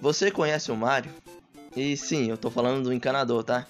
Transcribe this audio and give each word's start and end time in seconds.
Você 0.00 0.30
conhece 0.30 0.72
o 0.72 0.76
Mario? 0.76 1.12
E 1.76 1.96
sim, 1.96 2.30
eu 2.30 2.38
tô 2.38 2.50
falando 2.50 2.84
do 2.84 2.92
encanador, 2.92 3.44
tá? 3.44 3.66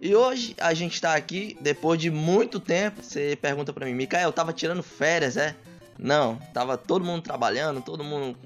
E 0.00 0.14
hoje 0.14 0.54
a 0.58 0.74
gente 0.74 1.00
tá 1.00 1.14
aqui, 1.14 1.56
depois 1.60 2.00
de 2.00 2.10
muito 2.10 2.58
tempo, 2.58 3.02
você 3.02 3.38
pergunta 3.40 3.72
pra 3.72 3.86
mim, 3.86 3.94
Mikael, 3.94 4.32
tava 4.32 4.52
tirando 4.52 4.82
férias, 4.82 5.36
é? 5.36 5.54
Não, 5.98 6.36
tava 6.52 6.76
todo 6.76 7.04
mundo 7.04 7.22
trabalhando, 7.22 7.82
todo 7.82 8.02
mundo 8.02 8.36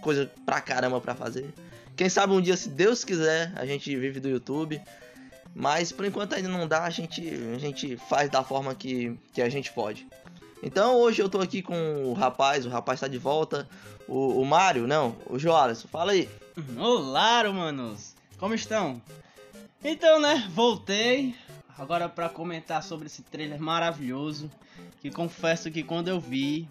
coisa 0.00 0.30
pra 0.44 0.60
caramba 0.60 1.00
pra 1.00 1.14
fazer. 1.14 1.52
Quem 1.94 2.08
sabe 2.08 2.32
um 2.32 2.40
dia, 2.40 2.56
se 2.56 2.68
Deus 2.68 3.04
quiser, 3.04 3.52
a 3.54 3.64
gente 3.64 3.94
vive 3.94 4.18
do 4.18 4.28
YouTube. 4.28 4.80
Mas 5.54 5.92
por 5.92 6.04
enquanto 6.06 6.34
ainda 6.34 6.48
não 6.48 6.66
dá, 6.66 6.84
a 6.84 6.90
gente, 6.90 7.22
a 7.54 7.58
gente 7.58 7.96
faz 8.08 8.30
da 8.30 8.42
forma 8.42 8.74
que, 8.74 9.16
que 9.34 9.42
a 9.42 9.48
gente 9.48 9.70
pode. 9.72 10.06
Então 10.62 10.96
hoje 11.00 11.20
eu 11.20 11.28
tô 11.28 11.40
aqui 11.40 11.60
com 11.60 12.04
o 12.04 12.12
rapaz, 12.12 12.64
o 12.64 12.68
rapaz 12.68 13.00
tá 13.00 13.08
de 13.08 13.18
volta. 13.18 13.68
O, 14.06 14.40
o 14.40 14.44
Mário, 14.44 14.86
não, 14.86 15.16
o 15.26 15.38
Joalisson, 15.38 15.88
fala 15.88 16.12
aí. 16.12 16.28
Olá, 16.78 17.42
manos! 17.52 18.14
Como 18.38 18.54
estão? 18.54 19.02
Então, 19.82 20.20
né, 20.20 20.48
voltei 20.50 21.34
agora 21.76 22.08
para 22.08 22.28
comentar 22.28 22.82
sobre 22.82 23.06
esse 23.06 23.22
trailer 23.22 23.60
maravilhoso. 23.60 24.48
Que 25.00 25.10
confesso 25.10 25.70
que 25.70 25.82
quando 25.82 26.08
eu 26.08 26.20
vi, 26.20 26.68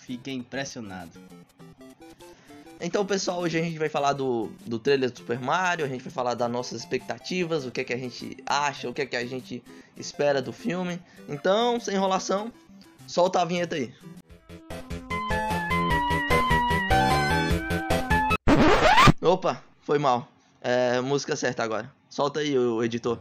fiquei 0.00 0.34
impressionado. 0.34 1.10
Então, 2.82 3.04
pessoal, 3.04 3.40
hoje 3.40 3.58
a 3.58 3.62
gente 3.62 3.78
vai 3.78 3.90
falar 3.90 4.14
do, 4.14 4.50
do 4.64 4.78
trailer 4.78 5.10
do 5.10 5.18
Super 5.18 5.38
Mario, 5.38 5.84
a 5.84 5.88
gente 5.88 6.02
vai 6.02 6.10
falar 6.10 6.32
das 6.32 6.50
nossas 6.50 6.80
expectativas, 6.80 7.66
o 7.66 7.70
que 7.70 7.82
é 7.82 7.84
que 7.84 7.92
a 7.92 7.96
gente 7.96 8.38
acha, 8.46 8.88
o 8.88 8.94
que 8.94 9.02
é 9.02 9.06
que 9.06 9.16
a 9.16 9.26
gente 9.26 9.62
espera 9.98 10.40
do 10.40 10.50
filme. 10.50 10.98
Então, 11.28 11.78
sem 11.78 11.94
enrolação, 11.94 12.50
solta 13.06 13.42
a 13.42 13.44
vinheta 13.44 13.76
aí. 13.76 13.92
Opa, 19.20 19.62
foi 19.82 19.98
mal. 19.98 20.26
É, 20.62 21.02
música 21.02 21.36
certa 21.36 21.62
agora. 21.62 21.92
Solta 22.08 22.40
aí, 22.40 22.58
o 22.58 22.82
editor. 22.82 23.18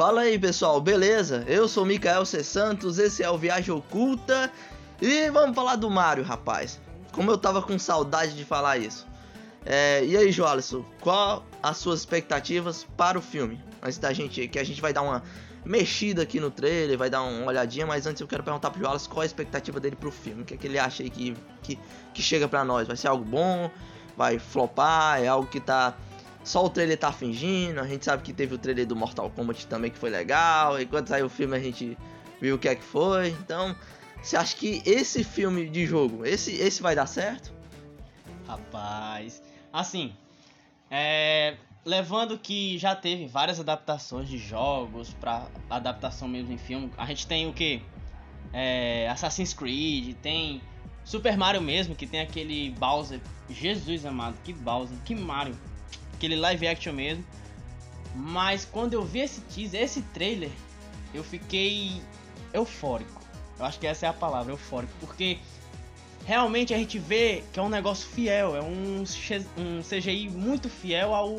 Fala 0.00 0.22
aí 0.22 0.38
pessoal, 0.38 0.80
beleza? 0.80 1.44
Eu 1.46 1.68
sou 1.68 1.84
Mikael 1.84 2.24
C. 2.24 2.42
Santos, 2.42 2.98
esse 2.98 3.22
é 3.22 3.28
o 3.28 3.36
Viagem 3.36 3.74
Oculta 3.74 4.50
e 4.98 5.28
vamos 5.28 5.54
falar 5.54 5.76
do 5.76 5.90
Mario, 5.90 6.24
rapaz. 6.24 6.80
Como 7.12 7.30
eu 7.30 7.36
tava 7.36 7.60
com 7.60 7.78
saudade 7.78 8.34
de 8.34 8.42
falar 8.42 8.78
isso. 8.78 9.06
É, 9.62 10.02
e 10.02 10.16
aí, 10.16 10.32
Joalisson, 10.32 10.82
qual 11.02 11.44
as 11.62 11.76
suas 11.76 12.00
expectativas 12.00 12.86
para 12.96 13.18
o 13.18 13.20
filme? 13.20 13.62
Antes 13.82 13.98
da 13.98 14.10
gente, 14.14 14.48
que 14.48 14.58
a 14.58 14.64
gente 14.64 14.80
vai 14.80 14.90
dar 14.90 15.02
uma 15.02 15.22
mexida 15.66 16.22
aqui 16.22 16.40
no 16.40 16.50
trailer, 16.50 16.96
vai 16.96 17.10
dar 17.10 17.20
uma 17.20 17.44
olhadinha, 17.44 17.86
mas 17.86 18.06
antes 18.06 18.22
eu 18.22 18.26
quero 18.26 18.42
perguntar 18.42 18.70
pro 18.70 18.80
Joalisson 18.80 19.10
qual 19.10 19.20
a 19.20 19.26
expectativa 19.26 19.78
dele 19.78 19.96
pro 19.96 20.10
filme, 20.10 20.40
o 20.40 20.44
que, 20.46 20.54
é 20.54 20.56
que 20.56 20.66
ele 20.66 20.78
acha 20.78 21.02
aí 21.02 21.10
que, 21.10 21.36
que, 21.62 21.78
que 22.14 22.22
chega 22.22 22.48
pra 22.48 22.64
nós? 22.64 22.88
Vai 22.88 22.96
ser 22.96 23.08
algo 23.08 23.22
bom? 23.22 23.70
Vai 24.16 24.38
flopar? 24.38 25.22
É 25.22 25.28
algo 25.28 25.46
que 25.46 25.60
tá 25.60 25.94
só 26.42 26.64
o 26.64 26.70
trailer 26.70 26.98
tá 26.98 27.12
fingindo, 27.12 27.80
a 27.80 27.86
gente 27.86 28.04
sabe 28.04 28.22
que 28.22 28.32
teve 28.32 28.54
o 28.54 28.58
trailer 28.58 28.86
do 28.86 28.96
Mortal 28.96 29.30
Kombat 29.30 29.66
também 29.66 29.90
que 29.90 29.98
foi 29.98 30.10
legal, 30.10 30.80
e 30.80 30.86
quando 30.86 31.08
saiu 31.08 31.26
o 31.26 31.30
filme 31.30 31.56
a 31.56 31.60
gente 31.60 31.96
viu 32.40 32.56
o 32.56 32.58
que 32.58 32.68
é 32.68 32.74
que 32.74 32.82
foi. 32.82 33.28
Então, 33.28 33.76
você 34.22 34.36
acha 34.36 34.56
que 34.56 34.82
esse 34.86 35.22
filme 35.22 35.68
de 35.68 35.86
jogo, 35.86 36.24
esse, 36.24 36.52
esse 36.52 36.82
vai 36.82 36.94
dar 36.94 37.06
certo? 37.06 37.52
Rapaz, 38.46 39.42
assim, 39.72 40.12
é, 40.90 41.56
levando 41.84 42.38
que 42.38 42.78
já 42.78 42.94
teve 42.94 43.26
várias 43.26 43.60
adaptações 43.60 44.28
de 44.28 44.38
jogos 44.38 45.14
para 45.14 45.46
adaptação 45.68 46.26
mesmo 46.26 46.52
em 46.52 46.58
filme, 46.58 46.90
a 46.96 47.06
gente 47.06 47.26
tem 47.26 47.48
o 47.48 47.52
que? 47.52 47.82
É, 48.52 49.08
Assassin's 49.08 49.54
Creed, 49.54 50.16
tem 50.16 50.60
Super 51.04 51.36
Mario 51.36 51.60
mesmo, 51.60 51.94
que 51.94 52.06
tem 52.06 52.20
aquele 52.20 52.70
Bowser. 52.72 53.20
Jesus 53.48 54.04
amado, 54.04 54.36
que 54.42 54.52
Bowser, 54.52 54.96
que 55.04 55.14
Mario 55.14 55.56
aquele 56.20 56.36
live 56.36 56.68
action 56.68 56.92
mesmo. 56.92 57.24
Mas 58.14 58.66
quando 58.66 58.92
eu 58.92 59.02
vi 59.02 59.20
esse 59.20 59.40
teaser, 59.42 59.82
esse 59.82 60.02
trailer, 60.02 60.50
eu 61.14 61.24
fiquei 61.24 62.02
eufórico. 62.52 63.20
Eu 63.58 63.64
acho 63.64 63.78
que 63.78 63.86
essa 63.86 64.06
é 64.06 64.08
a 64.08 64.12
palavra, 64.12 64.52
eufórico, 64.52 64.92
porque 65.00 65.38
realmente 66.26 66.74
a 66.74 66.76
gente 66.76 66.98
vê 66.98 67.42
que 67.52 67.58
é 67.58 67.62
um 67.62 67.68
negócio 67.68 68.06
fiel, 68.08 68.54
é 68.54 68.60
um, 68.60 69.04
um 69.56 69.82
CGI 69.82 70.28
muito 70.28 70.68
fiel 70.68 71.14
ao, 71.14 71.36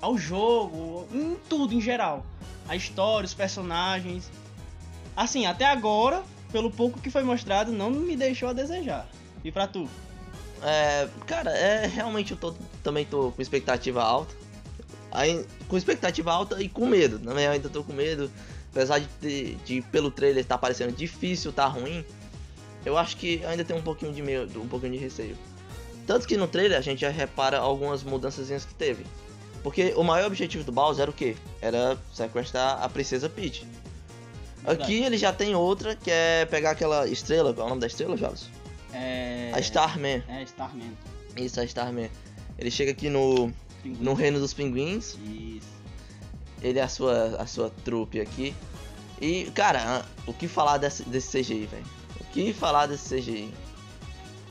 ao 0.00 0.16
jogo, 0.16 1.06
em 1.12 1.36
tudo 1.48 1.74
em 1.74 1.80
geral. 1.80 2.24
A 2.68 2.76
história, 2.76 3.26
os 3.26 3.34
personagens. 3.34 4.30
Assim, 5.16 5.44
até 5.44 5.66
agora, 5.66 6.22
pelo 6.52 6.70
pouco 6.70 7.00
que 7.00 7.10
foi 7.10 7.22
mostrado, 7.22 7.72
não 7.72 7.90
me 7.90 8.16
deixou 8.16 8.48
a 8.48 8.52
desejar. 8.52 9.08
E 9.44 9.50
pra 9.50 9.66
tu? 9.66 9.88
É, 10.62 11.08
cara, 11.26 11.50
é 11.50 11.86
realmente 11.86 12.32
eu 12.32 12.36
tô, 12.36 12.54
também 12.82 13.04
tô 13.04 13.30
com 13.32 13.42
expectativa 13.42 14.02
alta. 14.02 14.34
Aí, 15.10 15.44
com 15.68 15.76
expectativa 15.76 16.32
alta 16.32 16.62
e 16.62 16.68
com 16.68 16.86
medo. 16.86 17.18
Também 17.18 17.44
eu 17.44 17.52
ainda 17.52 17.68
tô 17.68 17.82
com 17.82 17.92
medo. 17.92 18.30
Apesar 18.70 19.00
de, 19.20 19.54
de 19.56 19.82
pelo 19.82 20.10
trailer 20.10 20.44
tá 20.44 20.56
parecendo 20.56 20.92
difícil, 20.92 21.52
tá 21.52 21.66
ruim. 21.66 22.04
Eu 22.84 22.96
acho 22.96 23.16
que 23.16 23.44
ainda 23.44 23.64
tem 23.64 23.76
um 23.76 23.82
pouquinho 23.82 24.12
de 24.12 24.22
medo, 24.22 24.62
um 24.62 24.68
pouquinho 24.68 24.92
de 24.92 24.98
receio. 24.98 25.36
Tanto 26.06 26.26
que 26.26 26.36
no 26.36 26.46
trailer 26.46 26.78
a 26.78 26.80
gente 26.80 27.00
já 27.00 27.10
repara 27.10 27.58
algumas 27.58 28.02
mudanças 28.02 28.64
que 28.64 28.74
teve. 28.74 29.04
Porque 29.62 29.92
o 29.96 30.02
maior 30.02 30.26
objetivo 30.26 30.64
do 30.64 30.72
Bowser 30.72 31.02
era 31.02 31.10
o 31.10 31.14
quê? 31.14 31.36
Era 31.60 31.98
sequestrar 32.14 32.82
a 32.82 32.88
Princesa 32.88 33.28
Peach. 33.28 33.66
Aqui 34.64 35.02
ele 35.02 35.16
já 35.16 35.32
tem 35.32 35.54
outra, 35.54 35.96
que 35.96 36.10
é 36.10 36.44
pegar 36.46 36.72
aquela 36.72 37.06
estrela, 37.06 37.52
qual 37.52 37.64
é 37.64 37.66
o 37.66 37.68
nome 37.70 37.80
da 37.80 37.86
estrela, 37.86 38.16
Jarvis? 38.16 38.48
É... 38.92 39.50
A 39.54 39.60
Starman. 39.60 40.22
É, 40.28 40.42
Starman. 40.42 40.92
Isso, 41.36 41.60
a 41.60 41.64
Starman. 41.64 42.10
Ele 42.60 42.70
chega 42.70 42.92
aqui 42.92 43.08
no, 43.08 43.50
no 43.84 44.12
reino 44.12 44.38
dos 44.38 44.52
pinguins. 44.52 45.16
Isso. 45.24 45.68
Ele 46.62 46.78
é 46.78 46.82
a 46.82 46.88
sua, 46.88 47.36
a 47.36 47.46
sua 47.46 47.70
trupe 47.84 48.20
aqui. 48.20 48.54
E, 49.20 49.50
cara, 49.54 50.04
o 50.26 50.32
que 50.34 50.46
falar 50.46 50.76
desse, 50.76 51.02
desse 51.04 51.40
CGI, 51.40 51.66
velho? 51.66 51.84
O 52.20 52.24
que 52.24 52.52
falar 52.52 52.86
desse 52.86 53.16
CGI? 53.16 53.50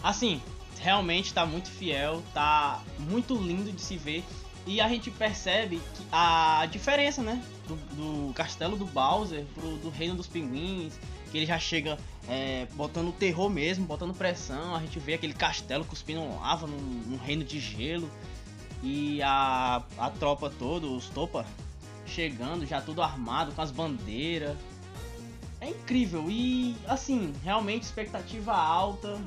Assim, 0.02 0.42
realmente 0.80 1.34
tá 1.34 1.46
muito 1.46 1.70
fiel, 1.70 2.24
tá 2.34 2.84
muito 2.98 3.36
lindo 3.36 3.72
de 3.72 3.82
se 3.82 3.96
ver. 3.96 4.24
E 4.66 4.82
a 4.82 4.90
gente 4.90 5.10
percebe 5.12 5.82
a 6.12 6.68
diferença, 6.72 7.22
né? 7.22 7.44
Do, 7.68 7.76
do 7.76 8.34
castelo 8.34 8.76
do 8.76 8.86
Bowser 8.86 9.46
pro 9.54 9.78
do 9.78 9.90
reino 9.90 10.16
dos 10.16 10.28
pinguins 10.28 11.00
que 11.32 11.38
ele 11.38 11.46
já 11.46 11.60
chega 11.60 11.98
é, 12.30 12.68
botando 12.76 13.12
terror 13.12 13.50
mesmo, 13.50 13.86
botando 13.86 14.14
pressão. 14.14 14.76
A 14.76 14.80
gente 14.80 15.00
vê 15.00 15.16
aquele 15.16 15.34
castelo 15.34 15.84
cuspindo 15.84 16.22
lava 16.40 16.68
num, 16.68 16.78
num 16.78 17.18
reino 17.18 17.44
de 17.44 17.60
gelo. 17.60 18.10
E 18.84 19.22
a, 19.24 19.84
a 19.98 20.10
tropa 20.12 20.50
toda, 20.50 20.86
os 20.86 21.10
Topa, 21.10 21.46
chegando 22.06 22.66
já 22.66 22.80
tudo 22.80 23.02
armado, 23.02 23.52
com 23.52 23.62
as 23.62 23.72
bandeiras. 23.72 24.56
É 25.60 25.70
incrível 25.70 26.30
e 26.30 26.78
assim, 26.88 27.34
realmente 27.44 27.84
expectativa 27.84 28.54
alta. 28.54 29.20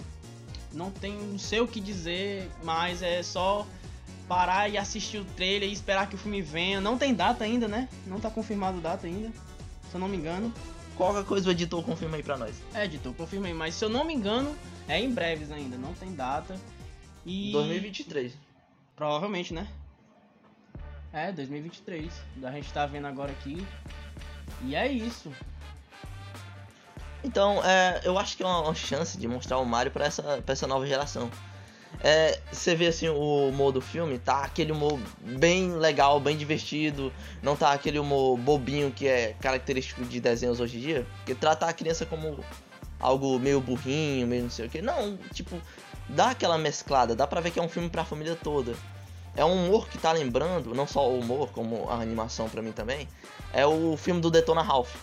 Não 0.72 0.90
tem, 0.90 1.12
não 1.12 1.38
sei 1.38 1.60
o 1.60 1.68
que 1.68 1.80
dizer, 1.80 2.48
mas 2.62 3.02
é 3.02 3.22
só 3.22 3.66
parar 4.26 4.70
e 4.70 4.78
assistir 4.78 5.18
o 5.18 5.24
trailer 5.24 5.68
e 5.68 5.72
esperar 5.72 6.08
que 6.08 6.14
o 6.14 6.18
filme 6.18 6.40
venha. 6.40 6.80
Não 6.80 6.96
tem 6.96 7.12
data 7.12 7.44
ainda, 7.44 7.68
né? 7.68 7.88
Não 8.06 8.18
tá 8.18 8.30
confirmado 8.30 8.80
data 8.80 9.06
ainda, 9.06 9.28
se 9.90 9.94
eu 9.94 10.00
não 10.00 10.08
me 10.08 10.16
engano. 10.16 10.54
Qualquer 11.02 11.24
coisa 11.24 11.48
o 11.48 11.52
editor 11.52 11.82
confirma 11.82 12.16
aí 12.16 12.22
pra 12.22 12.36
nós. 12.36 12.54
É, 12.72 12.84
editor, 12.84 13.12
confirma 13.14 13.48
aí. 13.48 13.54
Mas 13.54 13.74
se 13.74 13.84
eu 13.84 13.88
não 13.88 14.04
me 14.04 14.14
engano, 14.14 14.56
é 14.86 15.00
em 15.00 15.12
breves 15.12 15.50
ainda, 15.50 15.76
não 15.76 15.92
tem 15.94 16.14
data. 16.14 16.56
E. 17.26 17.50
2023. 17.50 18.32
Provavelmente, 18.94 19.52
né? 19.52 19.66
É, 21.12 21.32
2023. 21.32 22.12
A 22.44 22.52
gente 22.52 22.72
tá 22.72 22.86
vendo 22.86 23.08
agora 23.08 23.32
aqui. 23.32 23.66
E 24.62 24.76
é 24.76 24.86
isso. 24.86 25.32
Então, 27.24 27.60
é, 27.64 28.00
eu 28.04 28.16
acho 28.16 28.36
que 28.36 28.44
é 28.44 28.46
uma, 28.46 28.60
uma 28.60 28.74
chance 28.74 29.18
de 29.18 29.26
mostrar 29.26 29.58
o 29.58 29.66
Mario 29.66 29.90
para 29.90 30.04
essa, 30.04 30.22
pra 30.40 30.52
essa 30.52 30.68
nova 30.68 30.86
geração. 30.86 31.28
É, 32.00 32.40
você 32.50 32.74
vê 32.74 32.88
assim 32.88 33.08
o 33.08 33.48
humor 33.48 33.70
do 33.70 33.80
filme, 33.80 34.18
tá 34.18 34.42
aquele 34.42 34.72
humor 34.72 34.98
bem 35.20 35.72
legal, 35.72 36.18
bem 36.18 36.36
divertido, 36.36 37.12
não 37.40 37.54
tá 37.54 37.72
aquele 37.72 37.98
humor 37.98 38.36
bobinho 38.36 38.90
que 38.90 39.06
é 39.06 39.36
característico 39.40 40.04
de 40.04 40.20
desenhos 40.20 40.58
hoje 40.58 40.78
em 40.78 40.80
dia, 40.80 41.06
que 41.24 41.32
tratar 41.32 41.68
a 41.68 41.72
criança 41.72 42.04
como 42.04 42.44
algo 42.98 43.38
meio 43.38 43.60
burrinho, 43.60 44.26
meio 44.26 44.42
não 44.44 44.50
sei 44.50 44.66
o 44.66 44.68
que. 44.68 44.82
Não, 44.82 45.16
tipo, 45.32 45.60
dá 46.08 46.30
aquela 46.30 46.58
mesclada, 46.58 47.14
dá 47.14 47.26
pra 47.26 47.40
ver 47.40 47.50
que 47.52 47.60
é 47.60 47.62
um 47.62 47.68
filme 47.68 47.88
pra 47.88 48.04
família 48.04 48.36
toda. 48.36 48.74
É 49.36 49.44
um 49.44 49.66
humor 49.66 49.88
que 49.88 49.96
tá 49.96 50.12
lembrando, 50.12 50.74
não 50.74 50.86
só 50.86 51.08
o 51.08 51.18
humor, 51.18 51.50
como 51.52 51.88
a 51.88 51.94
animação 51.94 52.48
pra 52.48 52.60
mim 52.60 52.72
também, 52.72 53.08
é 53.52 53.64
o 53.64 53.96
filme 53.96 54.20
do 54.20 54.30
Detona 54.30 54.62
Ralph. 54.62 54.94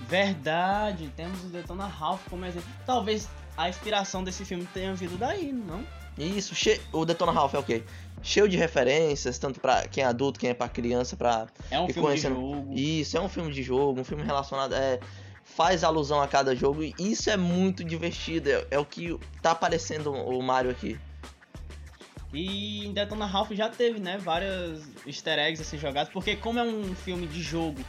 Verdade, 0.00 1.12
temos 1.16 1.44
o 1.44 1.46
Detona 1.48 1.86
Ralph 1.86 2.22
como 2.28 2.44
exemplo. 2.44 2.68
Talvez 2.84 3.28
a 3.56 3.68
inspiração 3.68 4.22
desse 4.24 4.44
filme 4.44 4.66
tenha 4.72 4.94
vindo 4.94 5.18
daí, 5.18 5.52
não? 5.52 5.84
Isso, 6.18 6.54
che... 6.54 6.80
o 6.92 7.04
Detona 7.04 7.32
Ralph 7.32 7.54
é 7.54 7.58
o 7.58 7.62
quê? 7.62 7.82
Cheio 8.22 8.48
de 8.48 8.56
referências, 8.56 9.38
tanto 9.38 9.58
pra 9.60 9.88
quem 9.88 10.04
é 10.04 10.06
adulto, 10.06 10.38
quem 10.38 10.50
é 10.50 10.54
pra 10.54 10.68
criança, 10.68 11.16
pra 11.16 11.46
É 11.70 11.80
um 11.80 11.86
filme 11.86 12.02
conhecendo- 12.02 12.34
de 12.34 12.40
jogo. 12.40 12.74
Isso, 12.74 13.16
é 13.16 13.20
um 13.20 13.28
filme 13.28 13.52
de 13.52 13.62
jogo, 13.62 14.00
um 14.00 14.04
filme 14.04 14.22
relacionado. 14.22 14.74
É, 14.74 15.00
faz 15.44 15.82
alusão 15.82 16.20
a 16.20 16.28
cada 16.28 16.54
jogo 16.54 16.82
e 16.82 16.94
isso 16.98 17.30
é 17.30 17.36
muito 17.36 17.82
divertido. 17.82 18.50
É, 18.50 18.66
é 18.72 18.78
o 18.78 18.84
que 18.84 19.18
tá 19.40 19.52
aparecendo 19.52 20.12
o 20.12 20.42
Mario 20.42 20.70
aqui. 20.70 20.98
E 22.32 22.86
em 22.86 22.92
Detona 22.92 23.26
Ralph 23.26 23.50
já 23.52 23.68
teve, 23.68 23.98
né, 24.00 24.16
várias 24.18 24.82
easter 25.06 25.38
eggs 25.38 25.60
assim 25.60 25.76
jogadas, 25.78 26.10
porque 26.12 26.34
como 26.36 26.58
é 26.58 26.62
um 26.62 26.94
filme 26.94 27.26
de 27.26 27.42
jogo, 27.42 27.84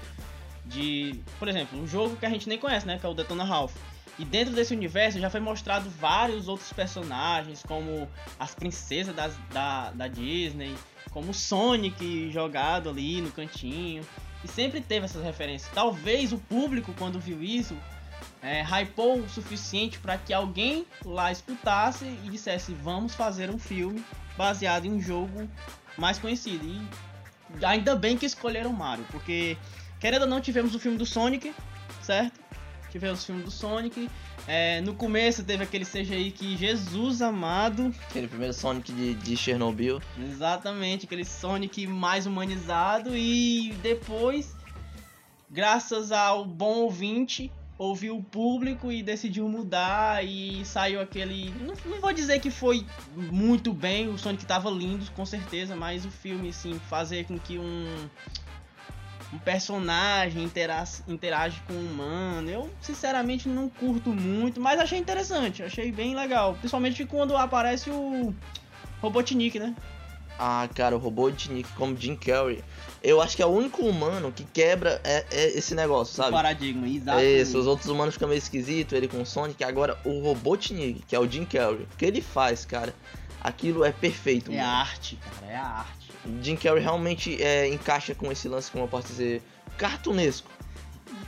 de, 0.65 1.21
por 1.39 1.47
exemplo, 1.47 1.79
um 1.79 1.87
jogo 1.87 2.15
que 2.17 2.25
a 2.25 2.29
gente 2.29 2.49
nem 2.49 2.57
conhece, 2.57 2.85
né, 2.85 2.97
que 2.97 3.05
é 3.05 3.09
o 3.09 3.13
Detona 3.13 3.43
Ralph. 3.45 3.73
E 4.19 4.25
dentro 4.25 4.53
desse 4.53 4.73
universo 4.73 5.19
já 5.19 5.29
foi 5.29 5.39
mostrado 5.39 5.89
vários 5.89 6.47
outros 6.47 6.71
personagens, 6.71 7.63
como 7.63 8.07
as 8.39 8.53
princesas 8.53 9.15
das- 9.15 9.37
da, 9.51 9.91
da 9.91 10.07
Disney, 10.07 10.75
como 11.11 11.33
Sonic 11.33 12.31
jogado 12.31 12.89
ali 12.89 13.21
no 13.21 13.31
cantinho. 13.31 14.03
E 14.43 14.47
sempre 14.47 14.81
teve 14.81 15.05
essas 15.05 15.23
referências. 15.23 15.71
Talvez 15.73 16.31
o 16.33 16.37
público, 16.37 16.93
quando 16.97 17.19
viu 17.19 17.41
isso, 17.41 17.75
é, 18.41 18.61
hypou 18.61 19.19
o 19.19 19.29
suficiente 19.29 19.97
para 19.97 20.17
que 20.17 20.33
alguém 20.33 20.85
lá 21.03 21.31
escutasse 21.31 22.05
e 22.05 22.29
dissesse: 22.29 22.73
vamos 22.73 23.15
fazer 23.15 23.49
um 23.49 23.57
filme 23.57 24.03
baseado 24.37 24.85
em 24.85 24.91
um 24.91 25.01
jogo 25.01 25.49
mais 25.97 26.19
conhecido. 26.19 26.65
E 26.65 27.65
ainda 27.65 27.95
bem 27.95 28.17
que 28.17 28.25
escolheram 28.25 28.73
Mario, 28.73 29.05
porque 29.11 29.57
querendo 29.99 30.23
ou 30.23 30.27
não, 30.27 30.41
tivemos 30.41 30.75
o 30.75 30.79
filme 30.79 30.97
do 30.97 31.05
Sonic, 31.05 31.53
certo? 32.01 32.42
Tivemos 32.93 33.23
o 33.23 33.25
filme 33.25 33.41
do 33.41 33.49
Sonic. 33.49 34.07
É, 34.47 34.79
no 34.81 34.93
começo 34.93 35.43
teve 35.43 35.63
aquele 35.63 35.83
CGI 35.83 36.29
que 36.29 36.55
Jesus 36.55 37.23
amado, 37.23 37.91
Aquele 38.07 38.27
primeiro 38.27 38.53
Sonic 38.53 38.93
de, 38.93 39.15
de 39.15 39.35
Chernobyl. 39.35 39.99
exatamente, 40.19 41.07
aquele 41.07 41.25
Sonic 41.25 41.87
mais 41.87 42.27
humanizado. 42.27 43.17
E 43.17 43.73
depois, 43.81 44.55
graças 45.49 46.11
ao 46.11 46.45
bom 46.45 46.81
ouvinte, 46.81 47.51
ouviu 47.79 48.15
o 48.15 48.23
público 48.23 48.91
e 48.91 49.01
decidiu 49.01 49.49
mudar 49.49 50.23
e 50.23 50.63
saiu 50.63 51.01
aquele. 51.01 51.49
Não, 51.61 51.73
não 51.89 51.99
vou 51.99 52.13
dizer 52.13 52.39
que 52.41 52.51
foi 52.51 52.85
muito 53.15 53.73
bem, 53.73 54.07
o 54.07 54.19
Sonic 54.19 54.45
tava 54.45 54.69
lindo, 54.69 55.09
com 55.13 55.25
certeza, 55.25 55.75
mas 55.75 56.05
o 56.05 56.11
filme, 56.11 56.49
assim, 56.49 56.79
fazer 56.87 57.25
com 57.25 57.39
que 57.39 57.57
um. 57.57 58.07
Um 59.33 59.39
personagem 59.39 60.43
interage, 60.43 61.01
interage 61.07 61.59
com 61.67 61.73
um 61.73 61.91
humano. 61.91 62.49
Eu, 62.49 62.69
sinceramente, 62.79 63.49
não 63.49 63.67
curto 63.67 64.11
muito, 64.11 64.61
mas 64.61 64.79
achei 64.79 64.99
interessante, 64.99 65.63
achei 65.63 65.91
bem 65.91 66.15
legal. 66.15 66.53
Principalmente 66.53 67.03
quando 67.05 67.35
aparece 67.35 67.89
o 67.89 68.33
Robotnik, 69.01 69.57
né? 69.57 69.75
Ah, 70.37 70.67
cara, 70.73 70.95
o 70.95 70.99
Robotnik 70.99 71.67
como 71.73 71.95
Jim 71.97 72.15
Carrey. 72.15 72.63
Eu 73.03 73.21
acho 73.21 73.35
que 73.35 73.41
é 73.41 73.45
o 73.45 73.49
único 73.49 73.83
humano 73.83 74.31
que 74.31 74.43
quebra 74.45 75.01
é, 75.03 75.25
é 75.31 75.57
esse 75.57 75.75
negócio, 75.75 76.15
sabe? 76.15 76.31
paradigma, 76.31 76.87
É 76.87 76.89
exatamente. 76.89 77.41
isso, 77.41 77.59
os 77.59 77.67
outros 77.67 77.89
humanos 77.89 78.13
ficam 78.13 78.29
meio 78.29 78.37
esquisitos, 78.37 78.93
ele 78.93 79.07
com 79.07 79.21
o 79.21 79.25
Sonic. 79.25 79.63
Agora, 79.63 79.97
o 80.05 80.21
Robotnik, 80.21 81.03
que 81.07 81.15
é 81.15 81.19
o 81.19 81.29
Jim 81.29 81.45
Carrey, 81.45 81.87
o 81.91 81.97
que 81.97 82.05
ele 82.05 82.21
faz, 82.21 82.65
cara, 82.65 82.93
aquilo 83.41 83.83
é 83.83 83.91
perfeito. 83.91 84.51
É 84.51 84.57
mano. 84.57 84.69
arte, 84.69 85.17
cara, 85.17 85.51
é 85.51 85.55
a 85.55 85.65
arte. 85.65 86.02
Jim 86.41 86.55
Carrey 86.55 86.81
realmente 86.81 87.41
é, 87.41 87.67
encaixa 87.67 88.15
com 88.15 88.31
esse 88.31 88.47
lance, 88.47 88.71
como 88.71 88.85
eu 88.85 88.87
posso 88.87 89.07
dizer, 89.07 89.41
cartunesco. 89.77 90.49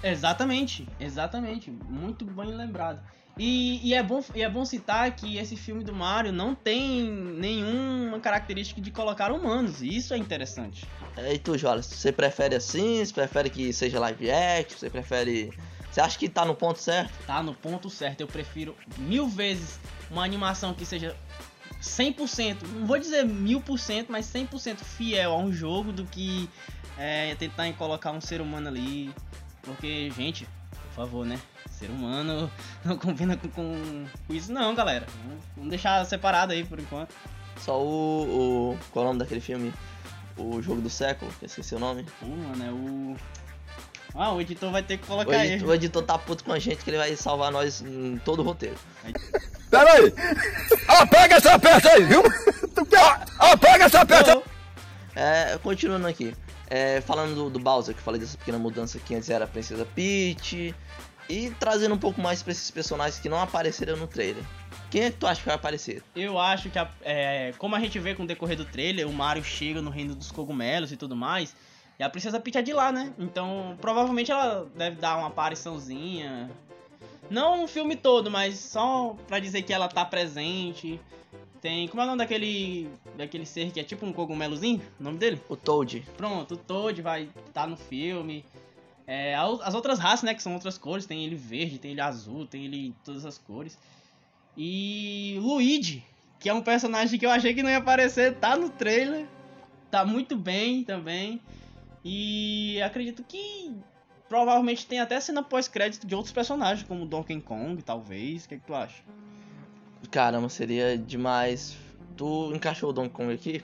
Exatamente, 0.04 0.88
exatamente. 1.00 1.72
Muito 1.72 2.26
bem 2.26 2.54
lembrado. 2.54 3.02
E, 3.38 3.82
e 3.86 3.94
é 3.94 4.02
bom, 4.02 4.24
e 4.34 4.42
é 4.42 4.50
bom 4.50 4.64
citar 4.64 5.14
que 5.14 5.38
esse 5.38 5.58
filme 5.58 5.84
do 5.84 5.94
Mario 5.94 6.32
não 6.32 6.56
tem 6.56 7.04
nenhuma 7.04 8.20
característica 8.20 8.80
de 8.80 8.92
colocar 8.92 9.32
humanos. 9.32 9.82
E 9.82 9.96
isso 9.96 10.14
é 10.14 10.18
interessante. 10.18 10.86
É, 11.18 11.34
E 11.34 11.38
tu, 11.40 11.58
Jolas, 11.58 11.86
você 11.86 12.12
prefere 12.12 12.56
assim? 12.56 13.04
Você 13.04 13.14
prefere 13.14 13.50
que 13.50 13.74
seja 13.74 14.00
live 14.00 14.32
action? 14.32 14.78
Você 14.78 14.90
prefere. 14.90 15.52
Você 15.92 16.00
acha 16.00 16.18
que 16.18 16.30
tá 16.30 16.46
no 16.46 16.56
ponto 16.56 16.80
certo? 16.80 17.12
Tá 17.26 17.44
no 17.44 17.54
ponto 17.54 17.90
certo. 17.90 18.22
Eu 18.22 18.28
prefiro 18.28 18.76
mil 18.98 19.28
vezes 19.28 19.80
uma 20.10 20.24
animação 20.24 20.74
que 20.74 20.86
seja 20.86 21.16
100%, 21.86 22.58
não 22.74 22.86
vou 22.88 22.98
dizer 22.98 23.24
mil 23.26 23.62
por 23.62 23.78
cento, 23.80 24.12
mas 24.12 24.26
100% 24.28 24.78
fiel 24.80 25.32
a 25.32 25.38
um 25.38 25.52
jogo 25.54 25.92
do 25.92 26.06
que 26.06 26.50
é, 26.98 27.36
tentar 27.36 27.68
em 27.68 27.74
colocar 27.74 28.12
um 28.12 28.20
ser 28.22 28.42
humano 28.42 28.68
ali. 28.68 29.14
Porque, 29.62 30.12
gente, 30.16 30.48
por 30.72 30.92
favor, 30.96 31.26
né? 31.26 31.40
Ser 31.72 31.90
humano 31.90 32.52
não 32.86 32.98
combina 32.98 33.36
com, 33.38 33.50
com, 33.50 34.06
com 34.28 34.34
isso 34.34 34.52
não, 34.52 34.74
galera. 34.76 35.06
Vamos- 35.56 35.70
deixar 35.70 36.04
separado 36.06 36.54
aí 36.54 36.64
por 36.64 36.80
enquanto. 36.80 37.14
Só 37.60 37.82
o. 37.82 38.74
o 38.74 38.80
qual 38.92 39.06
é 39.06 39.08
o 39.08 39.12
nome 39.12 39.20
daquele 39.20 39.42
filme? 39.42 39.74
O 40.38 40.62
Jogo 40.62 40.82
do 40.82 40.90
Século, 40.90 41.32
que 41.40 41.46
esqueci 41.46 41.74
o 41.76 41.80
nome. 41.80 42.06
Pô, 42.20 42.26
mano, 42.28 42.66
é 42.66 42.72
o... 42.72 43.16
Ah, 44.14 44.32
o 44.34 44.40
editor 44.42 44.70
vai 44.72 44.84
ter 44.84 44.98
que 44.98 45.04
O 45.06 45.08
colocar 45.08 45.46
editor, 45.46 45.64
aí. 45.70 45.72
o 45.72 45.74
editor 45.74 46.04
tá 46.04 46.18
puto 46.18 46.44
com 46.44 46.52
a 46.54 46.60
gente 46.60 46.84
que 46.84 46.90
ele 46.90 46.98
vai 46.98 47.16
salvar 47.16 47.52
nós 47.52 47.82
em 47.82 48.18
todo 48.24 48.40
o 48.40 48.44
roteiro. 48.44 48.76
Pera 49.78 49.92
aí! 49.94 50.14
Apaga 50.88 51.36
essa 51.36 51.60
peça 51.60 51.92
aí, 51.92 52.04
viu? 52.04 52.24
Ah, 52.98 53.52
Apaga 53.52 53.86
essa 53.86 54.06
peça! 54.06 54.42
É, 55.16 55.58
continuando 55.64 56.08
aqui. 56.08 56.36
É, 56.68 57.00
falando 57.02 57.36
do, 57.36 57.50
do 57.50 57.60
Bowser, 57.60 57.94
que 57.94 58.00
eu 58.00 58.04
falei 58.04 58.20
dessa 58.20 58.38
pequena 58.38 58.58
mudança 58.58 59.00
que 59.00 59.14
antes 59.16 59.30
era 59.30 59.46
a 59.46 59.48
Princesa 59.48 59.86
Peach. 59.96 60.74
E 61.28 61.50
trazendo 61.60 61.96
um 61.96 61.98
pouco 61.98 62.22
mais 62.22 62.44
pra 62.44 62.52
esses 62.52 62.70
personagens 62.70 63.20
que 63.20 63.28
não 63.30 63.40
apareceram 63.42 63.98
no 63.98 64.06
trailer. 64.08 64.44
Quem 64.92 65.04
é 65.06 65.12
que 65.12 65.18
tu 65.18 65.26
acha 65.26 65.40
que 65.40 65.46
vai 65.48 65.56
aparecer? 65.56 66.04
Eu 66.16 66.38
acho 66.40 66.70
que, 66.70 66.78
a- 66.78 66.88
é, 67.02 67.52
como 67.58 67.76
a 67.76 67.80
gente 67.80 67.98
vê 68.00 68.14
com 68.14 68.24
o 68.24 68.28
decorrer 68.28 68.56
do 68.56 68.64
trailer, 68.66 69.08
o 69.08 69.14
Mario 69.14 69.44
chega 69.44 69.82
no 69.82 69.90
reino 69.90 70.14
dos 70.14 70.32
cogumelos 70.32 70.92
e 70.92 70.98
tudo 70.98 71.16
mais, 71.16 71.56
e 71.98 72.04
a 72.04 72.10
Princesa 72.12 72.40
Peach 72.40 72.60
é 72.60 72.62
de 72.62 72.74
lá, 72.74 72.92
né? 72.92 73.12
Então, 73.18 73.76
provavelmente 73.82 74.32
ela 74.32 74.68
deve 74.76 74.98
dar 74.98 75.18
uma 75.18 75.28
apariçãozinha. 75.28 76.52
Não 77.30 77.64
o 77.64 77.68
filme 77.68 77.96
todo, 77.96 78.30
mas 78.30 78.60
só 78.60 79.16
pra 79.28 79.40
dizer 79.40 79.62
que 79.64 79.74
ela 79.74 79.88
tá 79.88 80.06
presente. 80.06 81.00
Tem. 81.62 81.88
Como 81.88 82.02
é 82.02 82.04
o 82.04 82.08
nome 82.08 82.20
daquele. 82.20 82.90
daquele 83.18 83.46
ser 83.46 83.72
que 83.72 83.80
é 83.80 83.84
tipo 83.84 84.06
um 84.06 84.14
cogumelozinho? 84.14 84.82
O 85.00 85.04
nome 85.04 85.18
dele? 85.18 85.42
O 85.50 85.56
Toad. 85.56 86.06
Pronto, 86.16 86.54
o 86.54 86.58
Toad 86.58 87.02
vai 87.02 87.24
estar 87.24 87.64
tá 87.64 87.68
no 87.68 87.76
filme. 87.76 88.46
É, 89.08 89.36
as 89.36 89.74
outras 89.76 90.00
raças, 90.00 90.24
né, 90.24 90.34
que 90.34 90.42
são 90.42 90.54
outras 90.54 90.78
cores, 90.78 91.06
tem 91.06 91.24
ele 91.24 91.36
verde, 91.36 91.78
tem 91.78 91.92
ele 91.92 92.02
azul, 92.02 92.46
tem 92.46 92.66
ele 92.66 92.96
todas 93.04 93.26
as 93.26 93.38
cores. 93.38 93.78
E 94.58 95.38
Luigi, 95.42 96.04
que 96.40 96.50
é 96.50 96.54
um 96.54 96.62
personagem 96.62 97.20
que 97.20 97.26
eu 97.26 97.30
achei 97.30 97.54
que 97.54 97.62
não 97.62 97.70
ia 97.70 97.78
aparecer, 97.78 98.36
tá 98.36 98.56
no 98.56 98.70
trailer. 98.70 99.28
Tá 99.92 100.04
muito 100.04 100.36
bem 100.36 100.84
também. 100.84 101.40
E 102.04 102.82
acredito 102.82 103.24
que 103.24 103.72
provavelmente 104.30 104.86
tem 104.86 105.00
até 105.00 105.20
cena 105.20 105.44
pós-crédito 105.44 106.06
de 106.06 106.16
outros 106.16 106.34
personagens, 106.34 106.88
como 106.88 107.06
Donkey 107.06 107.40
Kong, 107.42 107.82
talvez. 107.82 108.46
O 108.46 108.50
que, 108.50 108.56
é 108.56 108.58
que 108.58 108.66
tu 108.66 108.74
acha? 108.74 109.04
Caramba, 110.12 110.50
seria 110.50 110.98
demais. 110.98 111.76
Tu 112.16 112.54
encaixou 112.54 112.90
o 112.90 112.94
Donkey 112.94 113.14
Kong 113.14 113.34
aqui? 113.34 113.64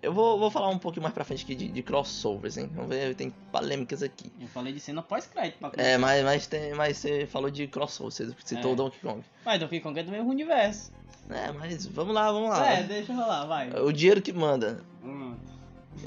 Eu 0.00 0.12
vou, 0.12 0.36
vou 0.36 0.50
falar 0.50 0.68
um 0.68 0.78
pouquinho 0.78 1.04
mais 1.04 1.14
pra 1.14 1.22
frente 1.22 1.44
aqui 1.44 1.54
de, 1.54 1.68
de 1.68 1.82
crossovers, 1.82 2.56
hein? 2.56 2.68
Vamos 2.74 2.88
ver, 2.90 3.14
tem 3.14 3.30
polêmicas 3.52 4.02
aqui. 4.02 4.32
Eu 4.40 4.48
falei 4.48 4.72
de 4.72 4.80
cena 4.80 5.00
pós-crédito 5.00 5.58
pra 5.58 5.70
É, 5.76 5.96
mas, 5.96 6.24
mas, 6.24 6.46
tem, 6.48 6.74
mas 6.74 6.96
você 6.96 7.24
falou 7.26 7.48
de 7.50 7.68
crossover, 7.68 8.10
você 8.10 8.34
citou 8.44 8.72
É. 8.72 8.74
o 8.74 8.76
Donkey 8.76 8.98
Kong. 9.00 9.22
Mas 9.44 9.60
Donkey 9.60 9.78
Kong 9.80 9.98
é 9.98 10.02
do 10.02 10.10
mesmo 10.10 10.28
universo. 10.28 10.90
É, 11.30 11.52
mas 11.52 11.86
vamos 11.86 12.12
lá, 12.14 12.32
vamos 12.32 12.50
lá. 12.50 12.68
É, 12.68 12.82
deixa 12.82 13.12
rolar, 13.14 13.46
vai. 13.46 13.70
O 13.80 13.92
dinheiro 13.92 14.20
que 14.20 14.32
manda. 14.32 14.82
Hum. 15.04 15.36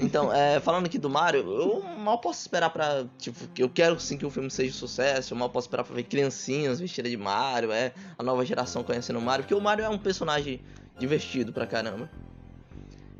Então, 0.00 0.32
é, 0.32 0.60
falando 0.60 0.86
aqui 0.86 0.98
do 0.98 1.08
Mario, 1.08 1.40
eu 1.40 1.82
mal 1.98 2.18
posso 2.18 2.40
esperar 2.40 2.70
pra. 2.70 3.06
Tipo, 3.18 3.38
eu 3.56 3.68
quero 3.68 3.98
sim 3.98 4.18
que 4.18 4.26
o 4.26 4.30
filme 4.30 4.50
seja 4.50 4.70
um 4.70 4.74
sucesso. 4.74 5.32
Eu 5.32 5.38
mal 5.38 5.48
posso 5.48 5.66
esperar 5.66 5.84
pra 5.84 5.94
ver 5.94 6.02
criancinhas 6.02 6.80
vestidas 6.80 7.10
de 7.10 7.16
Mario, 7.16 7.72
é. 7.72 7.92
A 8.18 8.22
nova 8.22 8.44
geração 8.44 8.82
conhecendo 8.82 9.18
o 9.18 9.22
Mario. 9.22 9.44
Porque 9.44 9.54
o 9.54 9.60
Mario 9.60 9.84
é 9.84 9.88
um 9.88 9.98
personagem 9.98 10.60
divertido 10.98 11.52
pra 11.52 11.66
caramba. 11.66 12.10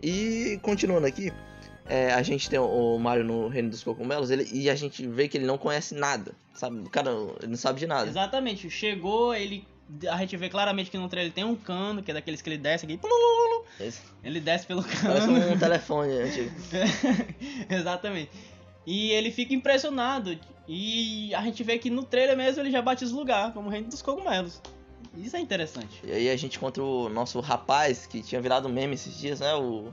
E 0.02 0.58
continuando 0.62 1.06
aqui, 1.06 1.32
é, 1.87 2.12
a 2.12 2.23
gente 2.23 2.50
tem 2.50 2.58
o 2.58 2.99
Mario 2.99 3.25
no 3.25 3.49
Reino 3.49 3.70
dos 3.70 3.82
Cogumelos 3.82 4.30
ele, 4.30 4.49
e 4.52 4.68
a 4.68 4.75
gente 4.75 5.06
vê 5.06 5.28
que 5.28 5.38
ele 5.38 5.46
não 5.46 5.56
conhece 5.56 5.94
nada. 5.94 6.32
Sabe? 6.52 6.80
O 6.80 6.90
cara 6.90 7.11
ele 7.40 7.49
não 7.49 7.56
sabe 7.56 7.78
de 7.78 7.87
nada. 7.87 8.08
Exatamente, 8.08 8.68
chegou, 8.68 9.35
ele. 9.35 9.66
A 10.11 10.16
gente 10.18 10.37
vê 10.37 10.49
claramente 10.49 10.90
que 10.90 10.99
no 10.99 11.08
trailer 11.08 11.32
tem 11.32 11.44
um 11.44 11.54
cano, 11.54 12.02
que 12.02 12.11
é 12.11 12.14
daqueles 12.14 12.42
que 12.42 12.50
ele 12.50 12.58
desce 12.58 12.85
aqui. 12.85 12.99
plulululu, 12.99 13.55
Esse- 13.80 14.00
Ele 14.25 14.40
desce 14.40 14.66
pelo 14.66 14.82
Parece 14.82 15.26
cano. 15.26 15.52
um 15.54 15.58
telefone 15.58 16.12
antigo. 16.12 16.50
Exatamente. 17.68 18.30
E 18.87 19.11
ele 19.11 19.30
fica 19.30 19.54
impressionado. 19.54 20.38
E 20.68 21.35
a 21.35 21.42
gente 21.42 21.62
vê 21.62 21.78
que 21.78 21.90
no 21.90 22.02
trailer 22.02 22.37
mesmo 22.37 22.61
ele 22.62 22.70
já 22.70 22.82
bate 22.82 23.04
os 23.04 23.12
lugar, 23.12 23.52
como 23.52 23.68
o 23.68 23.70
reino 23.70 23.88
dos 23.88 24.02
cogumelos. 24.02 24.61
Isso 25.16 25.37
é 25.37 25.40
interessante. 25.40 26.00
E 26.04 26.11
aí 26.12 26.28
a 26.30 26.37
gente 26.37 26.56
encontra 26.56 26.82
o 26.82 27.08
nosso 27.08 27.38
rapaz 27.40 28.06
que 28.06 28.23
tinha 28.23 28.40
virado 28.40 28.68
meme 28.68 28.94
esses 28.94 29.16
dias, 29.16 29.40
né? 29.40 29.54
O 29.54 29.92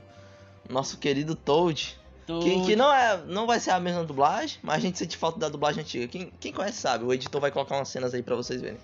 nosso 0.68 0.98
querido 0.98 1.34
Toad. 1.34 1.96
Que, 2.26 2.64
que 2.64 2.74
não, 2.76 2.90
é, 2.92 3.22
não 3.26 3.46
vai 3.46 3.60
ser 3.60 3.70
a 3.70 3.78
mesma 3.78 4.02
dublagem, 4.02 4.58
mas 4.62 4.76
a 4.76 4.80
gente 4.80 4.98
sente 4.98 5.14
falta 5.16 5.38
da 5.38 5.48
dublagem 5.50 5.82
antiga. 5.82 6.08
Quem, 6.08 6.32
quem 6.40 6.52
conhece 6.54 6.78
sabe, 6.78 7.04
o 7.04 7.12
editor 7.12 7.38
vai 7.38 7.50
colocar 7.50 7.76
umas 7.76 7.88
cenas 7.88 8.14
aí 8.14 8.22
pra 8.22 8.34
vocês 8.34 8.62
verem. 8.62 8.78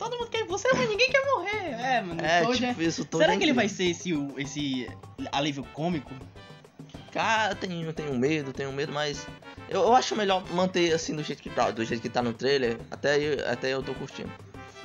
Todo 0.00 0.16
mundo 0.18 0.30
quer 0.30 0.46
você, 0.46 0.68
mas 0.74 0.88
ninguém 0.88 1.10
quer 1.10 1.24
morrer. 1.26 1.70
É, 1.72 2.00
mano, 2.00 2.24
É, 2.24 2.42
Toad 2.42 2.66
tipo 2.66 2.80
é... 2.80 2.84
isso, 2.84 3.02
o 3.02 3.04
Toad 3.04 3.22
Será 3.24 3.34
é 3.34 3.36
que 3.36 3.44
ele 3.44 3.52
vai 3.52 3.68
ser 3.68 3.84
esse, 3.84 4.10
esse 4.38 4.88
alívio 5.30 5.62
cômico? 5.74 6.10
Cara, 7.12 7.54
tenho, 7.54 7.92
tenho 7.92 8.14
medo, 8.14 8.52
tenho 8.52 8.72
medo, 8.72 8.92
mas 8.92 9.26
eu, 9.68 9.82
eu 9.82 9.94
acho 9.94 10.16
melhor 10.16 10.42
manter 10.52 10.92
assim 10.92 11.14
do 11.14 11.22
jeito 11.22 11.42
que 11.42 11.50
tá, 11.50 11.70
do 11.70 11.84
jeito 11.84 12.00
que 12.00 12.08
tá 12.08 12.22
no 12.22 12.32
trailer. 12.32 12.78
Até 12.90 13.18
eu, 13.18 13.48
até 13.50 13.74
eu 13.74 13.82
tô 13.82 13.92
curtindo. 13.94 14.30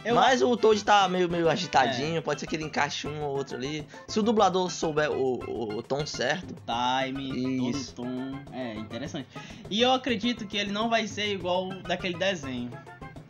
Eu- 0.04 0.14
Mas 0.14 0.44
o 0.44 0.56
Toad 0.56 0.84
tá 0.84 1.08
meio, 1.10 1.28
meio 1.28 1.50
agitadinho, 1.50 2.22
pode 2.22 2.40
ser 2.40 2.46
que 2.46 2.56
ele 2.56 2.64
encaixe 2.66 3.08
um 3.08 3.24
ou 3.24 3.36
outro 3.38 3.56
ali. 3.58 3.88
Se 4.08 4.20
o 4.20 4.24
dublador 4.24 4.70
souber 4.70 5.10
o, 5.12 5.40
o, 5.48 5.78
o 5.78 5.82
tom 5.82 6.06
certo, 6.06 6.56
time, 7.04 7.72
Isso. 7.72 7.96
todo 7.96 8.06
o 8.08 8.12
tom. 8.12 8.40
É, 8.54 8.76
interessante. 8.76 9.28
E 9.68 9.82
eu 9.82 9.92
acredito 9.94 10.46
que 10.46 10.58
ele 10.58 10.72
não 10.72 10.90
vai 10.92 11.08
ser 11.08 11.34
igual 11.34 11.70
daquele 11.82 12.16
desenho. 12.20 12.70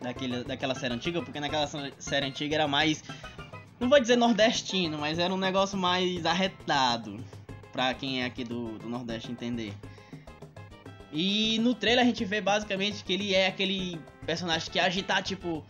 Daquele, 0.06 0.44
daquela 0.44 0.74
série 0.76 0.94
antiga, 0.94 1.20
porque 1.20 1.40
naquela 1.40 1.66
série 1.98 2.26
antiga 2.26 2.54
era 2.54 2.68
mais. 2.68 3.02
Não 3.80 3.88
vou 3.88 3.98
dizer 3.98 4.14
nordestino, 4.14 4.98
mas 4.98 5.18
era 5.18 5.34
um 5.34 5.36
negócio 5.36 5.76
mais 5.76 6.24
arretado. 6.24 7.18
Pra 7.72 7.92
quem 7.92 8.22
é 8.22 8.24
aqui 8.24 8.44
do, 8.44 8.78
do 8.78 8.88
Nordeste 8.88 9.32
entender. 9.32 9.74
E 11.12 11.58
no 11.58 11.74
trailer 11.74 12.04
a 12.04 12.06
gente 12.06 12.24
vê 12.24 12.40
basicamente 12.40 13.02
que 13.02 13.12
ele 13.12 13.34
é 13.34 13.48
aquele 13.48 14.00
personagem 14.24 14.70
que 14.70 14.78
agitar, 14.78 15.24
tipo. 15.24 15.66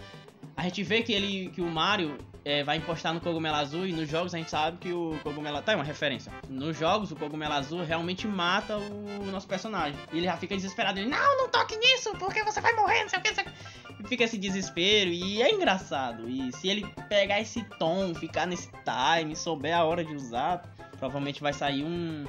A 0.54 0.64
gente 0.64 0.82
vê 0.82 1.02
que 1.02 1.14
ele. 1.14 1.48
que 1.54 1.62
o 1.62 1.70
Mario 1.70 2.18
é, 2.44 2.62
vai 2.62 2.76
encostar 2.76 3.14
no 3.14 3.22
cogumelo 3.22 3.56
azul 3.56 3.86
e 3.86 3.92
nos 3.92 4.06
jogos 4.06 4.34
a 4.34 4.38
gente 4.38 4.50
sabe 4.50 4.76
que 4.76 4.92
o 4.92 5.18
cogumelo. 5.22 5.62
Tá, 5.62 5.72
é 5.72 5.76
uma 5.76 5.82
referência. 5.82 6.30
Nos 6.46 6.78
jogos, 6.78 7.10
o 7.10 7.16
cogumelo 7.16 7.54
azul 7.54 7.82
realmente 7.82 8.26
mata 8.26 8.76
o 8.76 9.30
nosso 9.30 9.48
personagem. 9.48 9.98
E 10.12 10.18
ele 10.18 10.26
já 10.26 10.36
fica 10.36 10.54
desesperado. 10.54 10.98
Ele, 11.00 11.08
não, 11.08 11.38
não 11.38 11.48
toque 11.48 11.74
nisso, 11.78 12.12
porque 12.18 12.44
você 12.44 12.60
vai 12.60 12.74
morrer, 12.74 13.00
não 13.00 13.08
sei 13.08 13.18
o 13.18 13.22
que. 13.22 13.28
Não 13.30 13.34
sei 13.34 13.44
o 13.44 13.46
que." 13.46 13.85
Fica 14.08 14.24
esse 14.24 14.38
desespero. 14.38 15.10
E 15.10 15.42
é 15.42 15.52
engraçado. 15.52 16.28
E 16.28 16.52
se 16.52 16.68
ele 16.68 16.86
pegar 17.08 17.40
esse 17.40 17.62
tom, 17.78 18.14
ficar 18.14 18.46
nesse 18.46 18.70
time, 18.84 19.34
souber 19.34 19.76
a 19.76 19.84
hora 19.84 20.04
de 20.04 20.14
usar, 20.14 20.62
provavelmente 20.98 21.40
vai 21.40 21.52
sair 21.52 21.84
um. 21.84 22.24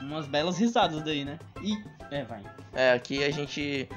Umas 0.00 0.26
belas 0.26 0.58
risadas 0.58 1.02
daí, 1.02 1.24
né? 1.24 1.38
E. 1.62 1.76
É, 2.10 2.24
vai. 2.24 2.42
é, 2.74 2.92
aqui 2.92 3.22
a 3.24 3.30
gente 3.30 3.88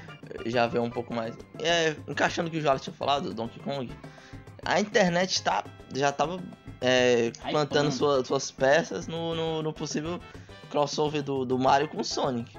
já 0.46 0.68
vê 0.68 0.80
um 0.80 0.90
pouco 0.90 1.14
mais. 1.14 1.36
É, 1.60 1.96
encaixando 2.08 2.48
o 2.48 2.52
que 2.52 2.58
o 2.58 2.62
Joala 2.62 2.80
tinha 2.80 2.94
falado, 2.94 3.30
do 3.30 3.34
Donkey 3.34 3.60
Kong, 3.60 3.92
a 4.64 4.80
internet 4.80 5.42
tá, 5.42 5.64
já 5.94 6.12
tava 6.12 6.40
é, 6.80 7.32
plantando 7.52 7.92
sua- 7.92 8.24
suas 8.24 8.52
peças 8.52 9.08
no, 9.08 9.34
no, 9.36 9.64
no 9.64 9.74
possível 9.74 10.20
crossover 10.70 11.22
do, 11.24 11.44
do 11.44 11.58
Mario 11.60 11.88
com 11.90 12.00
o 12.00 12.04
Sonic. 12.06 12.56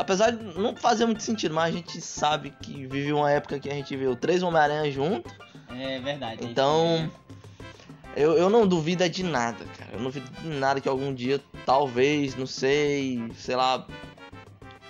Apesar 0.00 0.30
de 0.30 0.42
não 0.58 0.74
fazer 0.74 1.04
muito 1.04 1.22
sentido, 1.22 1.54
mas 1.54 1.74
a 1.74 1.76
gente 1.76 2.00
sabe 2.00 2.50
que 2.62 2.86
vive 2.86 3.12
uma 3.12 3.30
época 3.30 3.58
que 3.58 3.68
a 3.68 3.74
gente 3.74 3.94
viu 3.96 4.16
três 4.16 4.42
Homem-Aranha 4.42 4.90
junto. 4.90 5.30
É 5.68 6.00
verdade. 6.00 6.42
Então, 6.44 7.10
eu, 8.16 8.32
eu 8.32 8.48
não 8.48 8.66
duvido 8.66 9.06
de 9.08 9.22
nada, 9.22 9.62
cara. 9.78 9.90
Eu 9.92 9.98
não 9.98 10.06
duvido 10.06 10.26
de 10.40 10.48
nada 10.48 10.80
que 10.80 10.88
algum 10.88 11.12
dia, 11.14 11.38
talvez, 11.66 12.34
não 12.34 12.46
sei, 12.46 13.22
sei 13.36 13.54
lá. 13.56 13.86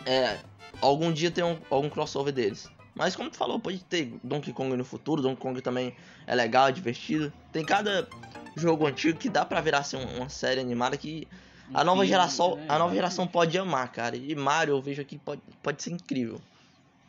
É, 0.07 0.39
algum 0.81 1.13
dia 1.13 1.31
tenha 1.31 1.47
um, 1.49 1.59
algum 1.69 1.91
crossover 1.91 2.33
deles. 2.33 2.71
Mas 2.95 3.17
como 3.17 3.31
tu 3.31 3.37
falou, 3.37 3.59
pode 3.59 3.79
ter 3.85 4.15
Donkey 4.23 4.53
Kong 4.53 4.77
no 4.77 4.85
futuro. 4.85 5.23
Donkey 5.23 5.41
Kong 5.41 5.61
também 5.61 5.93
é 6.27 6.35
legal, 6.37 6.69
é 6.69 6.73
divertido. 6.73 7.33
Tem 7.53 7.65
cada 7.65 8.09
jogo 8.57 8.87
antigo 8.87 9.19
que 9.19 9.29
dá 9.29 9.45
pra 9.45 9.61
virar 9.61 9.79
assim, 9.79 9.97
um- 9.97 10.19
uma 10.19 10.29
série 10.29 10.61
animada 10.61 10.97
que 10.97 11.27
a 11.73 11.85
nova 11.85 12.07
geração, 12.07 12.57
né? 12.57 12.67
a 12.69 12.79
nova 12.79 12.95
geração 12.95 13.27
pode 13.27 13.57
amar, 13.59 13.91
cara. 13.93 14.17
E 14.17 14.35
Mario 14.35 14.75
eu 14.75 14.83
vejo 14.83 15.01
aqui 15.01 15.19
pode, 15.19 15.41
pode 15.63 15.83
ser 15.83 15.93
incrível. 15.93 16.41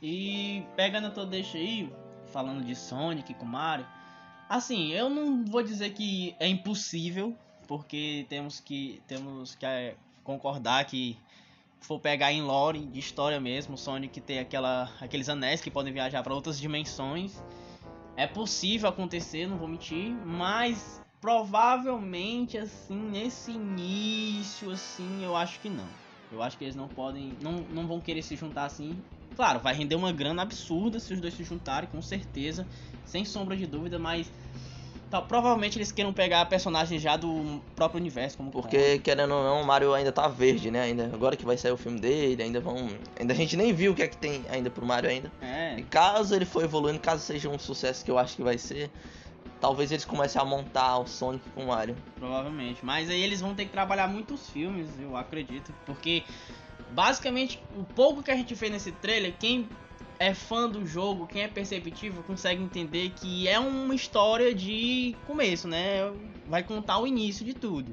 E 0.02 0.64
pegando 0.76 1.08
a 1.08 1.12
tua 1.12 1.26
deixa 1.26 1.58
aí, 1.58 1.92
falando 2.32 2.64
de 2.64 2.76
Sonic 2.76 3.34
com 3.34 3.46
Mario, 3.46 3.86
assim, 4.50 4.92
eu 4.92 5.10
não 5.10 5.46
vou 5.46 5.62
dizer 5.62 5.92
que 5.92 6.36
é 6.40 6.48
impossível, 6.48 7.36
porque 7.68 8.26
temos 8.30 8.60
que 8.60 9.02
temos 9.08 9.56
que 9.56 9.66
é, 9.66 9.96
concordar 10.24 10.86
que 10.86 11.18
for 11.80 12.00
pegar 12.00 12.32
em 12.32 12.42
lore 12.42 12.86
de 12.86 13.00
história 13.00 13.40
mesmo, 13.40 13.78
Sonic 13.78 14.22
tem 14.22 14.40
aquela 14.40 14.92
aqueles 15.00 15.30
anéis 15.30 15.62
que 15.62 15.72
podem 15.72 15.92
viajar 15.92 16.22
para 16.24 16.34
outras 16.34 16.60
dimensões. 16.60 17.44
É 18.16 18.28
possível 18.28 18.90
acontecer, 18.90 19.48
não 19.48 19.58
vou 19.58 19.68
mentir, 19.68 20.12
mas 20.26 21.02
provavelmente 21.22 22.58
assim 22.58 22.96
nesse 22.96 23.52
início 23.52 24.72
assim, 24.72 25.24
eu 25.24 25.36
acho 25.36 25.60
que 25.60 25.70
não. 25.70 25.88
Eu 26.32 26.42
acho 26.42 26.58
que 26.58 26.64
eles 26.64 26.76
não 26.76 26.88
podem, 26.88 27.34
não, 27.42 27.62
não 27.74 27.88
vão 27.88 28.00
querer 28.02 28.22
se 28.22 28.36
juntar 28.36 28.66
assim 28.66 28.96
Claro, 29.36 29.60
vai 29.60 29.74
render 29.74 29.96
uma 29.96 30.12
grana 30.12 30.42
absurda 30.42 31.00
se 31.00 31.14
os 31.14 31.20
dois 31.20 31.34
se 31.34 31.44
juntarem, 31.44 31.90
com 31.90 32.02
certeza, 32.02 32.68
sem 33.06 33.24
sombra 33.24 33.56
de 33.56 33.66
dúvida, 33.66 33.98
mas 33.98 34.30
tá, 35.10 35.22
provavelmente 35.22 35.78
eles 35.78 35.92
queiram 35.92 36.12
pegar 36.12 36.46
personagens 36.48 37.02
já 37.02 37.16
do 37.16 37.62
próprio 37.76 38.00
universo, 38.00 38.38
como 38.38 38.52
Porque, 38.52 39.00
querendo 39.00 39.34
ou 39.34 39.44
não, 39.44 39.62
o 39.62 39.66
Mario 39.66 39.94
ainda 39.94 40.12
tá 40.12 40.28
verde, 40.28 40.70
né? 40.70 40.82
Ainda, 40.82 41.06
agora 41.14 41.36
que 41.36 41.46
vai 41.46 41.58
sair 41.58 41.72
o 41.72 41.78
filme 41.78 42.00
dele, 42.00 42.44
ainda 42.44 42.60
vão. 42.60 42.90
Ainda 43.20 43.34
a 43.34 43.36
gente 43.36 43.56
nem 43.56 43.74
viu 43.74 43.94
o 43.94 43.96
que 43.96 44.04
é 44.04 44.08
que 44.08 44.18
tem 44.18 44.44
ainda 44.50 44.70
pro 44.70 44.86
Mario 44.86 45.10
ainda. 45.10 45.32
É, 45.42 45.80
E 45.80 45.84
caso 45.84 46.36
ele 46.36 46.46
for 46.46 46.64
evoluindo, 46.64 47.00
caso 47.00 47.24
seja 47.24 47.50
um 47.50 47.58
sucesso 47.58 48.04
que 48.04 48.12
eu 48.12 48.18
acho 48.18 48.36
que 48.36 48.44
vai 48.44 48.58
ser, 48.58 48.92
talvez 49.60 49.92
eles 49.92 50.06
comecem 50.06 50.42
a 50.42 50.46
montar 50.46 50.98
o 50.98 51.08
Sonic 51.08 51.48
com 51.52 51.64
o 51.64 51.68
Mario. 51.68 51.96
provavelmente. 52.18 52.84
Mas 52.84 53.10
aí 53.10 53.22
eles 53.22 53.42
vão 53.42 53.54
ter 53.54 53.66
que 53.66 53.72
trabalhar 53.72 54.08
muitos 54.08 54.50
filmes, 54.50 54.90
eu 55.00 55.16
acredito, 55.16 55.74
porque 55.86 56.24
basicamente 56.92 57.62
o 57.76 57.84
pouco 57.84 58.24
que 58.24 58.32
a 58.32 58.36
gente 58.36 58.54
vê 58.56 58.70
nesse 58.70 58.92
trailer, 58.92 59.34
quem 59.40 59.68
é 60.20 60.34
fã 60.36 60.70
do 60.70 60.86
jogo, 60.86 61.26
quem 61.26 61.42
é 61.42 61.48
perceptivo, 61.48 62.22
consegue 62.24 62.62
entender 62.62 63.10
que 63.10 63.48
é 63.48 63.58
uma 63.58 63.96
história 63.96 64.54
de 64.54 65.16
começo, 65.26 65.68
né? 65.68 66.12
Vai 66.48 66.62
contar 66.62 67.00
o 67.00 67.08
início 67.08 67.44
de 67.44 67.56
tudo. 67.56 67.92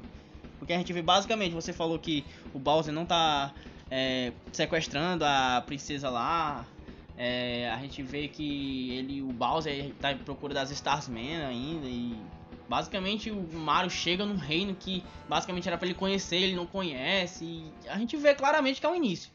Porque 0.59 0.73
a 0.73 0.77
gente 0.77 0.93
vê 0.93 1.01
basicamente, 1.01 1.53
você 1.53 1.73
falou 1.73 1.97
que 1.97 2.23
o 2.53 2.59
Bowser 2.59 2.93
não 2.93 3.05
tá 3.05 3.51
é, 3.89 4.31
sequestrando 4.51 5.25
a 5.25 5.63
princesa 5.65 6.09
lá. 6.09 6.65
É, 7.21 7.69
a 7.69 7.77
gente 7.81 8.01
vê 8.01 8.29
que 8.29 8.91
ele, 8.91 9.21
o 9.21 9.27
Bowser 9.27 9.93
tá 9.99 10.13
em 10.13 10.17
procura 10.17 10.53
das 10.53 10.71
Starsman 10.71 11.45
ainda 11.45 11.85
e 11.85 12.15
basicamente 12.69 13.29
o 13.29 13.45
Mario 13.59 13.89
chega 13.91 14.25
num 14.25 14.37
reino 14.37 14.73
que 14.73 15.03
basicamente 15.27 15.67
era 15.67 15.77
pra 15.77 15.85
ele 15.85 15.95
conhecer, 15.95 16.37
ele 16.37 16.55
não 16.55 16.65
conhece 16.65 17.43
e 17.43 17.73
a 17.89 17.97
gente 17.97 18.15
vê 18.15 18.33
claramente 18.33 18.79
que 18.79 18.85
é 18.85 18.89
o 18.89 18.95
início. 18.95 19.29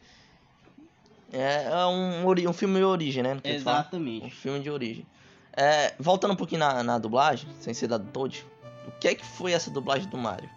É, 1.31 1.65
é 1.65 1.87
um, 1.87 2.27
um 2.49 2.53
filme 2.55 2.79
de 2.79 2.85
origem, 2.85 3.23
né? 3.23 3.35
falam. 3.35 3.51
Um 3.51 3.55
Exatamente. 3.55 4.31
filme 4.31 4.61
de 4.61 4.71
origem. 4.71 5.07
É, 5.55 5.95
voltando 5.99 6.33
um 6.33 6.37
pouquinho 6.37 6.61
na, 6.61 6.83
na 6.83 6.99
dublagem, 6.99 7.51
sem 7.61 7.75
ser 7.75 7.89
da 7.89 7.99
Toad, 7.99 8.47
o 8.89 8.93
que 8.93 9.09
é 9.09 9.15
que 9.15 9.27
foi 9.27 9.53
essa 9.53 9.71
dublagem 9.71 10.09
do 10.09 10.17
Mario? 10.17 10.49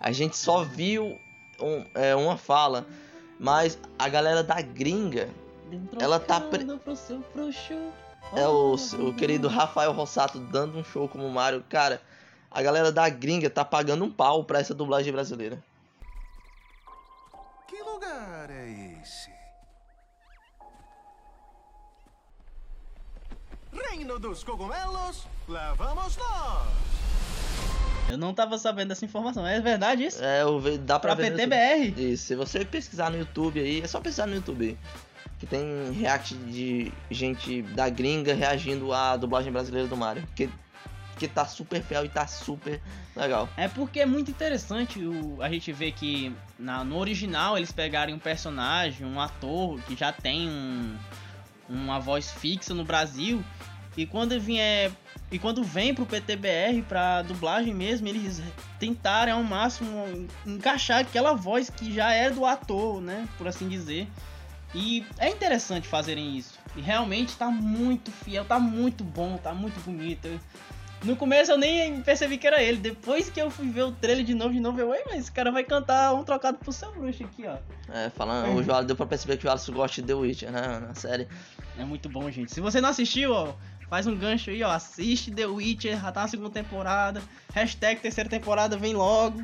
A 0.00 0.10
gente 0.10 0.36
só 0.36 0.64
viu 0.64 1.20
um- 1.60 1.84
é, 1.94 2.16
uma 2.16 2.36
fala, 2.36 2.84
mas 3.38 3.78
a 3.96 4.08
galera 4.08 4.42
da 4.42 4.60
gringa 4.60 5.28
Ela 6.00 6.18
tá 6.20 6.40
pre- 6.40 6.64
pro 6.78 6.96
seu 6.96 7.22
frouxo. 7.32 7.74
É 8.34 8.46
o, 8.48 8.74
o 8.74 9.14
querido 9.14 9.48
Rafael 9.48 9.92
Rossato 9.92 10.38
dando 10.38 10.78
um 10.78 10.84
show 10.84 11.08
como 11.08 11.28
Mario. 11.30 11.62
Cara, 11.68 12.00
a 12.50 12.62
galera 12.62 12.90
da 12.90 13.08
gringa 13.08 13.48
tá 13.50 13.64
pagando 13.64 14.04
um 14.04 14.10
pau 14.10 14.44
pra 14.44 14.58
essa 14.60 14.74
dublagem 14.74 15.12
brasileira. 15.12 15.62
Que 17.68 17.82
lugar 17.82 18.48
é 18.50 18.98
esse? 19.02 19.30
Reino 23.90 24.18
dos 24.18 24.42
cogumelos, 24.44 25.26
lá 25.48 25.74
vamos 25.74 26.16
nós! 26.16 26.68
Eu 28.10 28.18
não 28.18 28.34
tava 28.34 28.58
sabendo 28.58 28.88
dessa 28.88 29.04
informação, 29.04 29.46
é 29.46 29.60
verdade 29.60 30.04
isso? 30.04 30.22
É, 30.22 30.42
eu 30.42 30.60
ve- 30.60 30.78
dá 30.78 31.00
pra, 31.00 31.16
Pra 31.16 31.24
ver. 31.24 31.32
PTBR. 31.32 32.12
Isso, 32.12 32.26
se 32.26 32.36
você 32.36 32.64
pesquisar 32.64 33.10
no 33.10 33.18
YouTube 33.18 33.58
aí, 33.60 33.80
é 33.80 33.86
só 33.86 34.00
pesquisar 34.00 34.26
no 34.26 34.34
YouTube 34.34 34.64
aí. 34.66 34.78
Que 35.44 35.50
tem 35.50 35.92
react 35.92 36.34
de 36.34 36.90
gente 37.10 37.60
da 37.60 37.90
gringa 37.90 38.32
reagindo 38.32 38.94
à 38.94 39.14
dublagem 39.14 39.52
brasileira 39.52 39.86
do 39.86 39.94
Mario. 39.94 40.26
Que, 40.34 40.48
que 41.18 41.28
tá 41.28 41.44
super 41.44 41.82
fiel 41.82 42.06
e 42.06 42.08
tá 42.08 42.26
super 42.26 42.80
legal. 43.14 43.46
É 43.54 43.68
porque 43.68 44.00
é 44.00 44.06
muito 44.06 44.30
interessante 44.30 45.04
o, 45.04 45.42
a 45.42 45.50
gente 45.50 45.70
ver 45.70 45.92
que 45.92 46.34
na, 46.58 46.82
no 46.82 46.96
original 46.96 47.58
eles 47.58 47.70
pegarem 47.70 48.14
um 48.14 48.18
personagem, 48.18 49.06
um 49.06 49.20
ator 49.20 49.78
que 49.82 49.94
já 49.94 50.10
tem 50.12 50.48
um, 50.48 50.96
uma 51.68 52.00
voz 52.00 52.30
fixa 52.30 52.72
no 52.72 52.82
Brasil 52.82 53.44
e 53.94 54.06
quando 54.06 54.40
vier 54.40 54.90
e 55.30 55.38
quando 55.38 55.62
vem 55.62 55.94
pro 55.94 56.06
PTBR 56.06 56.80
pra 56.88 57.20
dublagem 57.20 57.74
mesmo 57.74 58.08
eles 58.08 58.42
tentarem 58.78 59.34
ao 59.34 59.42
máximo 59.42 60.26
encaixar 60.46 61.00
aquela 61.00 61.34
voz 61.34 61.68
que 61.68 61.92
já 61.92 62.14
é 62.14 62.30
do 62.30 62.46
ator, 62.46 63.02
né, 63.02 63.28
por 63.36 63.46
assim 63.46 63.68
dizer. 63.68 64.08
E 64.74 65.06
é 65.18 65.28
interessante 65.28 65.86
fazerem 65.86 66.36
isso. 66.36 66.58
E 66.76 66.80
realmente 66.80 67.36
tá 67.36 67.48
muito 67.48 68.10
fiel, 68.10 68.44
tá 68.44 68.58
muito 68.58 69.04
bom, 69.04 69.36
tá 69.36 69.54
muito 69.54 69.78
bonito. 69.80 70.28
No 71.04 71.16
começo 71.16 71.52
eu 71.52 71.58
nem 71.58 72.00
percebi 72.00 72.38
que 72.38 72.46
era 72.46 72.62
ele. 72.62 72.78
Depois 72.78 73.28
que 73.28 73.40
eu 73.40 73.50
fui 73.50 73.68
ver 73.68 73.82
o 73.82 73.92
trailer 73.92 74.24
de 74.24 74.34
novo, 74.34 74.54
de 74.54 74.60
novo, 74.60 74.80
eu, 74.80 74.88
Ué, 74.88 75.02
mas 75.06 75.20
esse 75.20 75.32
cara 75.32 75.52
vai 75.52 75.62
cantar 75.62 76.14
um 76.14 76.24
trocado 76.24 76.58
pro 76.58 76.72
seu 76.72 76.90
bruxo 76.92 77.22
aqui, 77.22 77.44
ó. 77.46 77.58
É, 77.92 78.08
falando, 78.08 78.56
o 78.56 78.62
João 78.62 78.84
deu 78.84 78.96
pra 78.96 79.04
perceber 79.04 79.36
que 79.36 79.46
o 79.46 79.50
Alisson 79.50 79.72
gosta 79.74 80.00
de 80.00 80.08
The 80.08 80.14
Witcher, 80.14 80.50
né? 80.50 80.80
Na 80.80 80.94
série. 80.94 81.28
É 81.78 81.84
muito 81.84 82.08
bom, 82.08 82.30
gente. 82.30 82.52
Se 82.52 82.60
você 82.60 82.80
não 82.80 82.88
assistiu, 82.88 83.32
ó, 83.32 83.54
faz 83.88 84.06
um 84.06 84.16
gancho 84.16 84.48
aí, 84.48 84.62
ó. 84.62 84.70
Assiste 84.70 85.30
The 85.30 85.46
Witcher, 85.46 86.00
já 86.00 86.10
tá 86.10 86.22
na 86.22 86.28
segunda 86.28 86.50
temporada. 86.50 87.22
Hashtag 87.52 88.00
terceira 88.00 88.30
temporada 88.30 88.76
vem 88.76 88.94
logo. 88.94 89.42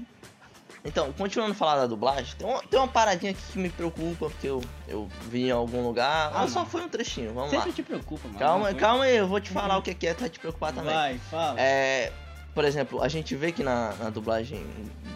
Então, 0.84 1.12
continuando 1.12 1.52
a 1.52 1.54
falar 1.54 1.76
da 1.76 1.86
dublagem, 1.86 2.34
tem 2.38 2.48
uma, 2.48 2.62
tem 2.62 2.78
uma 2.80 2.88
paradinha 2.88 3.32
aqui 3.32 3.40
que 3.52 3.58
me 3.58 3.68
preocupa, 3.68 4.30
porque 4.30 4.46
eu, 4.46 4.62
eu 4.88 5.08
vi 5.28 5.48
em 5.48 5.50
algum 5.50 5.82
lugar. 5.86 6.32
Ah, 6.34 6.48
só 6.48 6.64
foi 6.64 6.82
um 6.82 6.88
trechinho, 6.88 7.34
vamos 7.34 7.50
Sempre 7.50 7.68
lá. 7.68 7.74
te 7.74 7.82
preocupa, 7.82 8.26
mano. 8.28 8.38
Calma, 8.38 8.70
Não, 8.72 8.78
calma 8.78 9.04
aí, 9.04 9.16
eu 9.16 9.28
vou 9.28 9.40
te 9.40 9.50
falar 9.50 9.76
o 9.76 9.82
que 9.82 9.94
que 9.94 10.06
é, 10.06 10.14
vai 10.14 10.30
te 10.30 10.38
preocupar 10.38 10.72
também. 10.72 10.92
Vai, 10.94 11.18
fala. 11.18 11.60
É, 11.60 12.10
por 12.54 12.64
exemplo, 12.64 13.02
a 13.02 13.08
gente 13.08 13.36
vê 13.36 13.52
que 13.52 13.62
na, 13.62 13.92
na 13.96 14.08
dublagem 14.08 14.64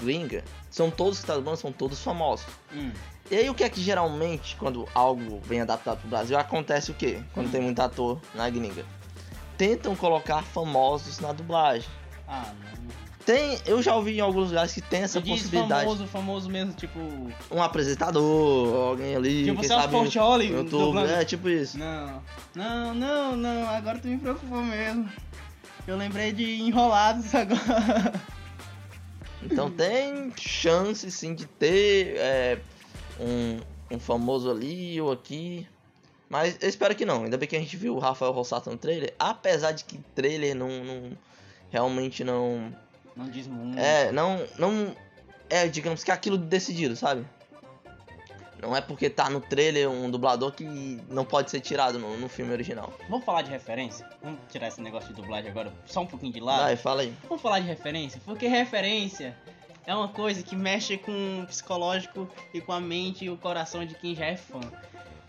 gringa, 0.01 0.45
são 0.71 0.91
todos 0.91 1.21
que 1.21 1.27
tá 1.27 1.35
dublando, 1.35 1.59
são 1.59 1.73
todos 1.73 1.99
famosos. 2.03 2.47
Hum. 2.73 2.93
E 3.31 3.37
aí 3.37 3.49
o 3.49 3.55
que 3.55 3.65
é 3.65 3.71
que 3.71 3.81
geralmente, 3.81 4.57
quando 4.57 4.87
algo 4.95 5.41
vem 5.45 5.63
adaptado 5.63 5.99
pro 6.01 6.09
Brasil, 6.11 6.39
acontece 6.39 6.91
o 6.91 6.95
quê? 6.95 7.23
Quando 7.33 7.47
Hum. 7.47 7.51
tem 7.51 7.61
muito 7.63 7.81
ator 7.81 8.21
na 8.35 8.51
gringa. 8.51 8.85
Tentam 9.57 9.97
colocar 9.97 10.43
famosos 10.43 11.21
na 11.21 11.33
dublagem. 11.33 11.89
Ah, 12.29 12.53
não. 12.61 13.04
Tem, 13.25 13.59
eu 13.65 13.83
já 13.83 13.95
ouvi 13.97 14.19
em 14.19 14.21
alguns 14.21 14.51
lugares 14.51 14.73
que 14.73 14.83
tem 14.83 15.03
essa 15.03 15.21
diz 15.21 15.41
possibilidade. 15.41 15.85
famoso, 15.85 16.07
famoso 16.07 16.51
mesmo, 16.51 16.75
tipo. 16.75 16.99
Um 17.51 17.63
apresentador, 17.63 18.91
alguém 18.91 19.17
ali, 19.17 19.45
Tipo 19.45 19.65
Celso 19.65 19.83
sabe 19.83 19.93
Portiolli 19.93 20.51
no 20.51 20.59
YouTube, 20.59 20.99
é 20.99 21.25
tipo 21.25 21.49
isso. 21.49 21.79
Não, 21.79 22.23
não, 22.55 22.95
não, 22.95 23.37
não, 23.37 23.69
agora 23.69 23.99
tu 23.99 24.09
me 24.09 24.19
preocupou 24.19 24.63
mesmo. 24.63 25.09
Eu 25.87 25.97
lembrei 25.97 26.33
de 26.33 26.61
enrolados 26.61 27.35
agora. 27.35 28.13
Então 29.43 29.71
tem 29.73 30.33
chance 30.39 31.11
sim 31.11 31.35
de 31.35 31.47
ter 31.47 32.17
é, 32.17 32.59
um, 33.21 33.59
um 33.97 33.99
famoso 33.99 34.51
ali 34.51 35.01
ou 35.01 35.13
aqui. 35.13 35.67
Mas 36.29 36.59
eu 36.61 36.69
espero 36.69 36.95
que 36.95 37.05
não. 37.05 37.25
Ainda 37.25 37.37
bem 37.37 37.49
que 37.49 37.57
a 37.57 37.61
gente 37.61 37.77
viu 37.77 37.95
o 37.95 37.99
Rafael 37.99 38.33
Rossato 38.33 38.71
no 38.71 38.77
trailer. 38.77 39.15
Apesar 39.19 39.73
de 39.73 39.85
que 39.85 39.99
trailer 40.15 40.55
não, 40.55 40.85
não 40.85 41.13
realmente 41.71 42.25
não. 42.25 42.75
Não 43.17 43.29
diz 43.29 43.47
muito. 43.47 43.79
É, 43.79 44.11
não. 44.13 44.45
não 44.59 44.95
é, 45.49 45.69
digamos 45.69 46.03
que 46.03 46.11
é 46.11 46.15
aquilo 46.15 46.37
decidido, 46.37 46.97
sabe? 46.97 47.25
Não 48.61 48.75
é 48.75 48.81
porque 48.81 49.11
tá 49.11 49.29
no 49.29 49.41
trailer 49.41 49.91
um 49.91 50.11
dublador 50.11 50.51
que 50.53 50.65
não 51.11 51.25
pode 51.25 51.51
ser 51.51 51.61
tirado 51.61 51.99
no, 51.99 52.17
no 52.17 52.29
filme 52.31 52.51
original. 52.51 52.93
Vamos 53.11 53.25
falar 53.25 53.43
de 53.43 53.51
referência? 53.51 54.09
Vamos 54.23 54.41
tirar 54.51 54.69
esse 54.69 54.81
negócio 54.81 55.11
de 55.11 55.21
dublagem 55.21 55.51
agora 55.51 55.71
só 55.85 56.01
um 56.01 56.07
pouquinho 56.07 56.33
de 56.33 56.41
lado? 56.41 56.63
Vai, 56.63 56.77
fala 56.77 57.03
aí. 57.03 57.13
Vamos 57.29 57.43
falar 57.43 57.61
de 57.61 57.67
referência? 57.67 58.21
Porque 58.25 58.49
referência 58.49 59.37
é 59.87 59.95
uma 59.95 60.09
coisa 60.09 60.43
que 60.43 60.57
mexe 60.57 60.97
com 60.97 61.43
o 61.43 61.47
psicológico 61.47 62.27
e 62.55 62.61
com 62.61 62.73
a 62.73 62.81
mente 62.81 63.27
e 63.27 63.31
o 63.31 63.37
coração 63.37 63.85
de 63.85 63.95
quem 63.95 64.15
já 64.15 64.25
é 64.25 64.37
fã. 64.37 64.61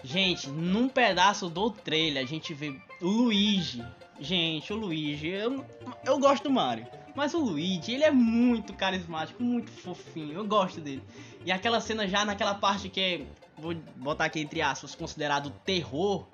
Gente, 0.02 0.50
num 0.50 0.88
pedaço 0.88 1.50
do 1.50 1.70
trailer 1.70 2.24
a 2.24 2.26
gente 2.26 2.54
vê 2.54 2.74
o 3.02 3.08
Luigi. 3.08 3.84
Gente, 4.18 4.72
o 4.72 4.78
Luigi, 4.78 5.28
eu, 5.28 5.66
eu 6.06 6.18
gosto 6.20 6.44
do 6.44 6.52
Mario. 6.52 6.88
Mas 7.16 7.34
o 7.34 7.40
Luigi, 7.40 7.94
ele 7.94 8.04
é 8.04 8.12
muito 8.12 8.74
carismático, 8.74 9.42
muito 9.42 9.72
fofinho. 9.72 10.34
Eu 10.34 10.46
gosto 10.46 10.82
dele. 10.82 11.02
E 11.46 11.52
aquela 11.52 11.80
cena 11.80 12.08
já 12.08 12.26
naquela 12.26 12.56
parte 12.56 12.90
que 12.90 13.00
é, 13.00 13.26
vou 13.58 13.74
botar 13.96 14.26
aqui 14.26 14.40
entre 14.42 14.62
aspas, 14.62 14.94
considerado 14.94 15.50
terror, 15.64 16.26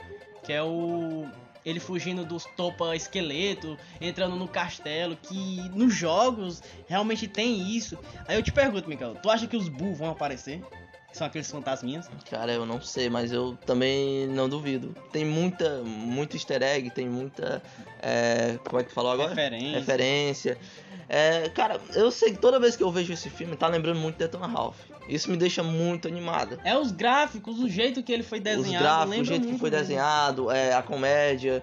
que 0.43 0.51
é 0.51 0.63
o 0.63 1.27
ele 1.63 1.79
fugindo 1.79 2.25
dos 2.25 2.45
topa 2.57 2.95
esqueleto, 2.95 3.77
entrando 3.99 4.35
no 4.35 4.47
castelo, 4.47 5.15
que 5.15 5.69
nos 5.69 5.93
jogos 5.93 6.63
realmente 6.87 7.27
tem 7.27 7.75
isso. 7.75 7.99
Aí 8.27 8.35
eu 8.35 8.41
te 8.41 8.51
pergunto, 8.51 8.89
Mikael, 8.89 9.15
tu 9.15 9.29
acha 9.29 9.45
que 9.45 9.55
os 9.55 9.69
Boo 9.69 9.93
vão 9.93 10.09
aparecer? 10.09 10.63
São 11.13 11.27
aqueles 11.27 11.49
fantasminhas? 11.51 12.09
Cara, 12.29 12.53
eu 12.53 12.65
não 12.65 12.81
sei, 12.81 13.09
mas 13.09 13.31
eu 13.31 13.57
também 13.65 14.27
não 14.27 14.47
duvido. 14.47 14.95
Tem 15.11 15.25
muita, 15.25 15.81
muito 15.83 16.35
easter 16.37 16.61
egg, 16.63 16.89
tem 16.91 17.07
muita. 17.09 17.61
é, 18.01 18.57
como 18.63 18.79
é 18.79 18.83
que 18.83 18.91
falou 18.91 19.11
agora? 19.11 19.29
Referência. 19.29 19.79
Referência. 19.79 20.57
É, 21.09 21.49
cara, 21.49 21.79
eu 21.93 22.09
sei 22.09 22.31
que 22.31 22.37
toda 22.37 22.57
vez 22.59 22.77
que 22.77 22.83
eu 22.83 22.89
vejo 22.89 23.11
esse 23.11 23.29
filme, 23.29 23.57
tá 23.57 23.67
lembrando 23.67 23.99
muito 23.99 24.13
de 24.15 24.19
Detona 24.19 24.47
Ralph. 24.47 24.77
Isso 25.09 25.29
me 25.29 25.35
deixa 25.35 25.61
muito 25.61 26.07
animado. 26.07 26.57
É 26.63 26.77
os 26.77 26.91
gráficos, 26.91 27.59
o 27.59 27.67
jeito 27.67 28.01
que 28.01 28.13
ele 28.13 28.23
foi 28.23 28.37
Os 28.37 28.43
desenhado. 28.45 28.83
gráficos, 28.85 29.19
o 29.19 29.25
jeito 29.25 29.47
que 29.47 29.57
foi 29.59 29.69
mesmo. 29.69 29.83
desenhado, 29.83 30.49
é, 30.51 30.73
a 30.73 30.81
comédia. 30.81 31.61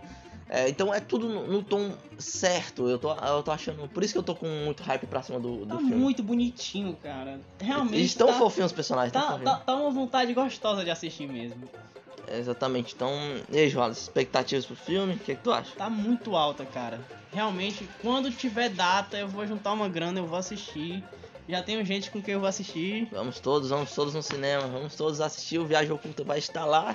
É, 0.50 0.68
então 0.68 0.92
é 0.94 0.98
tudo 1.00 1.28
no, 1.28 1.46
no 1.46 1.62
tom 1.62 1.92
certo. 2.18 2.88
Eu 2.88 2.98
tô, 2.98 3.12
eu 3.14 3.42
tô 3.42 3.50
achando. 3.50 3.86
Por 3.88 4.02
isso 4.02 4.14
que 4.14 4.18
eu 4.18 4.22
tô 4.22 4.34
com 4.34 4.46
muito 4.46 4.82
hype 4.82 5.06
pra 5.06 5.22
cima 5.22 5.38
do, 5.38 5.58
do 5.64 5.66
Tá 5.66 5.76
filme. 5.76 5.94
muito 5.94 6.22
bonitinho, 6.22 6.96
cara. 7.02 7.38
Realmente. 7.60 7.96
Eles 7.96 8.06
estão 8.06 8.28
tá, 8.28 8.32
fofinhos 8.34 8.70
os 8.70 8.74
personagens, 8.74 9.12
Tá, 9.12 9.38
tá, 9.38 9.56
tá 9.56 9.74
uma 9.76 9.90
vontade 9.90 10.32
gostosa 10.32 10.84
de 10.84 10.90
assistir 10.90 11.26
mesmo. 11.26 11.68
Exatamente. 12.30 12.94
Então, 12.94 13.10
e 13.50 13.58
aí, 13.58 13.68
João, 13.68 13.90
expectativas 13.90 14.64
pro 14.66 14.76
filme? 14.76 15.14
O 15.14 15.18
que, 15.18 15.32
é 15.32 15.34
que 15.34 15.42
tu 15.42 15.52
acha? 15.52 15.74
Tá 15.76 15.88
muito 15.90 16.36
alta, 16.36 16.64
cara. 16.64 17.00
Realmente, 17.32 17.88
quando 18.00 18.30
tiver 18.30 18.70
data, 18.70 19.18
eu 19.18 19.28
vou 19.28 19.46
juntar 19.46 19.72
uma 19.72 19.88
grana, 19.88 20.18
eu 20.18 20.26
vou 20.26 20.38
assistir. 20.38 21.02
Já 21.48 21.62
tenho 21.62 21.84
gente 21.84 22.10
com 22.10 22.20
quem 22.20 22.34
eu 22.34 22.40
vou 22.40 22.48
assistir. 22.48 23.08
Vamos 23.10 23.40
todos, 23.40 23.70
vamos 23.70 23.94
todos 23.94 24.12
no 24.12 24.22
cinema, 24.22 24.66
vamos 24.66 24.94
todos 24.94 25.20
assistir. 25.20 25.58
O 25.58 25.64
Viagem 25.66 25.90
Oculta 25.92 26.22
vai 26.24 26.38
estar 26.38 26.64
lá. 26.66 26.94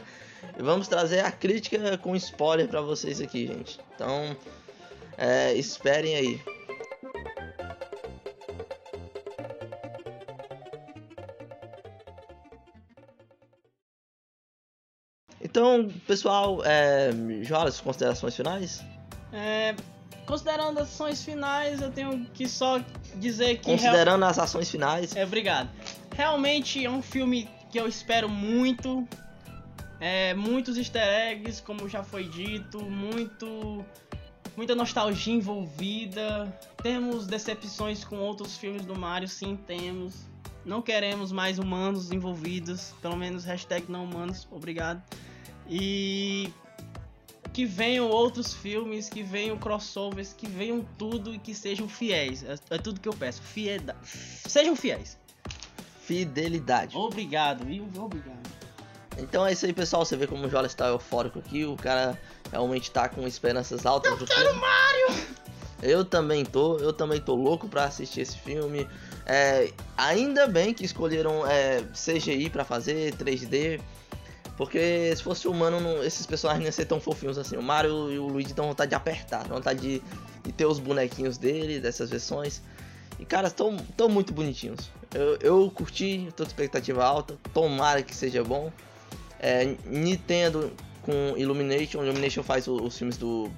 E 0.58 0.62
vamos 0.62 0.88
trazer 0.88 1.22
a 1.22 1.32
crítica 1.32 1.98
com 1.98 2.16
spoiler 2.16 2.68
pra 2.68 2.82
vocês 2.82 3.20
aqui, 3.22 3.48
gente. 3.48 3.80
Então, 3.96 4.36
é, 5.18 5.54
esperem 5.54 6.16
aí. 6.16 6.42
Então, 15.42 15.90
pessoal, 16.08 16.64
é, 16.64 17.10
Jolas, 17.42 17.80
considerações 17.82 18.36
finais? 18.36 18.84
É, 19.32 19.76
considerando 20.26 20.80
as 20.80 20.90
ações 20.94 21.24
finais, 21.24 21.82
eu 21.82 21.92
tenho 21.92 22.26
que 22.34 22.48
só 22.48 22.80
dizer 23.16 23.58
que. 23.60 23.68
real- 23.72 23.78
Considerando 23.80 24.26
as 24.26 24.40
ações 24.40 24.70
finais, 24.72 25.16
É, 25.16 25.24
obrigado. 25.24 25.70
Realmente 26.16 26.84
é 26.86 26.90
um 26.90 27.02
filme 27.02 27.50
que 27.72 27.80
eu 27.80 27.88
espero 27.88 28.30
muito. 28.30 29.08
É, 30.06 30.34
muitos 30.34 30.78
easter 30.78 31.02
eggs, 31.02 31.62
como 31.62 31.88
já 31.88 32.04
foi 32.04 32.26
dito, 32.26 32.82
muito 32.82 33.86
muita 34.58 34.76
nostalgia 34.76 35.34
envolvida. 35.34 36.60
Temos 36.82 37.26
decepções 37.26 38.04
com 38.04 38.18
outros 38.18 38.58
filmes 38.58 38.86
do 38.86 39.00
Mario, 39.00 39.30
sim, 39.30 39.56
temos. 39.56 40.26
Não 40.66 40.82
queremos 40.82 41.32
mais 41.32 41.58
humanos 41.58 42.12
envolvidos, 42.12 42.94
pelo 43.02 43.16
menos 43.16 43.46
hashtag 43.46 43.90
não 43.90 44.04
humanos, 44.04 44.46
obrigado. 44.52 45.02
E 45.70 46.52
que 47.54 47.66
venham 47.66 48.10
outros 48.10 48.54
filmes, 48.54 49.08
que 49.08 49.24
venham 49.24 49.58
crossovers, 49.58 50.34
que 50.34 50.48
venham 50.48 50.86
tudo 50.98 51.34
e 51.34 51.40
que 51.40 51.56
sejam 51.56 51.88
fiéis. 51.88 52.44
É, 52.44 52.56
é 52.72 52.78
tudo 52.78 53.00
que 53.00 53.08
eu 53.08 53.14
peço. 53.14 53.42
Fieda... 53.42 53.96
Sejam 54.04 54.76
fiéis. 54.76 55.18
fidelidade. 56.02 56.94
Obrigado, 56.94 57.64
viu? 57.64 57.88
Obrigado. 57.96 58.63
Então 59.18 59.46
é 59.46 59.52
isso 59.54 59.66
aí, 59.66 59.74
pessoal. 59.74 60.04
Você 60.06 60.16
vê 60.18 60.26
como 60.28 60.46
o 60.46 60.50
Jola 60.50 60.68
está 60.68 60.88
eufórico 60.88 61.40
aqui. 61.40 61.66
O 61.66 61.76
cara 61.76 62.20
realmente 62.52 62.90
tá 62.92 63.08
com 63.08 63.28
esperanças 63.28 63.86
altas 63.86 64.12
eu 64.12 64.18
pro 64.18 64.28
filme. 64.28 64.60
Mario! 64.60 65.24
Eu 65.82 66.06
também 66.06 66.46
tô, 66.46 66.78
eu 66.80 66.94
também 66.94 67.20
tô 67.20 67.36
louco 67.36 67.68
pra 67.68 67.84
assistir 67.84 68.22
esse 68.22 68.38
filme. 68.38 68.88
É, 69.26 69.70
ainda 69.98 70.48
bem 70.48 70.74
que 70.74 70.86
escolheram 70.86 71.46
é, 71.46 71.84
CGI 71.94 72.50
pra 72.50 72.64
fazer, 72.64 73.14
3D. 73.16 73.82
Porque 74.56 75.14
se 75.16 75.22
fosse 75.24 75.48
humano, 75.48 75.80
não- 75.82 76.04
esses 76.04 76.26
personagens 76.26 76.60
não 76.62 76.68
iam 76.68 76.72
ser 76.72 76.86
tão 76.86 77.02
fofinhos 77.02 77.38
assim. 77.38 77.58
O 77.58 77.62
Mario 77.64 78.12
e 78.12 78.20
o 78.20 78.28
Luigi 78.28 78.54
dão 78.54 78.68
vontade 78.68 78.90
de 78.90 78.96
apertar, 78.96 79.44
vontade 79.48 79.80
de, 79.82 80.02
de 80.44 80.52
ter 80.52 80.66
os 80.66 80.80
bonequinhos 80.80 81.38
dele, 81.38 81.80
dessas 81.80 82.10
versões. 82.10 82.62
E 83.20 83.26
cara, 83.26 83.48
estão 83.48 83.76
tão 83.98 84.08
muito 84.08 84.32
bonitinhos. 84.32 84.90
Eu, 85.14 85.38
eu 85.42 85.72
curti, 85.72 86.30
tô 86.36 86.44
com 86.44 86.50
expectativa 86.50 87.04
alta. 87.04 87.36
Tomara 87.54 88.02
que 88.04 88.16
seja 88.16 88.44
bom. 88.44 88.72
É, 89.46 89.76
Nintendo 89.86 90.72
com 91.02 91.34
Illumination. 91.38 92.02
Illumination 92.04 92.42
faz 92.44 92.66
os 92.68 92.98
filmes 92.98 93.18
do, 93.18 93.52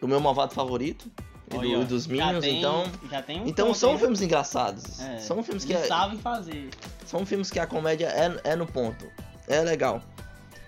do 0.00 0.06
meu 0.06 0.20
malvado 0.20 0.52
favorito. 0.54 1.10
E, 1.50 1.56
do- 1.58 1.64
e 1.64 1.84
dos 1.84 2.06
Minions, 2.08 2.40
tem- 2.40 2.58
então. 2.58 2.84
Um 2.84 3.46
Então 3.46 3.72
são 3.72 3.92
aí. 3.92 3.98
filmes 3.98 4.20
engraçados. 4.20 5.00
É, 5.00 5.18
São 5.18 5.42
filmes 5.44 5.64
que 5.64 5.72
eles 5.72 5.84
é, 5.84 5.86
sabem 5.86 6.18
fazer. 6.18 6.68
são 7.06 7.24
filmes 7.24 7.50
que 7.52 7.58
a 7.60 7.66
comédia 7.66 8.08
é, 8.08 8.50
é 8.52 8.56
no 8.56 8.66
ponto. 8.66 9.06
É 9.48 9.60
legal. 9.60 10.02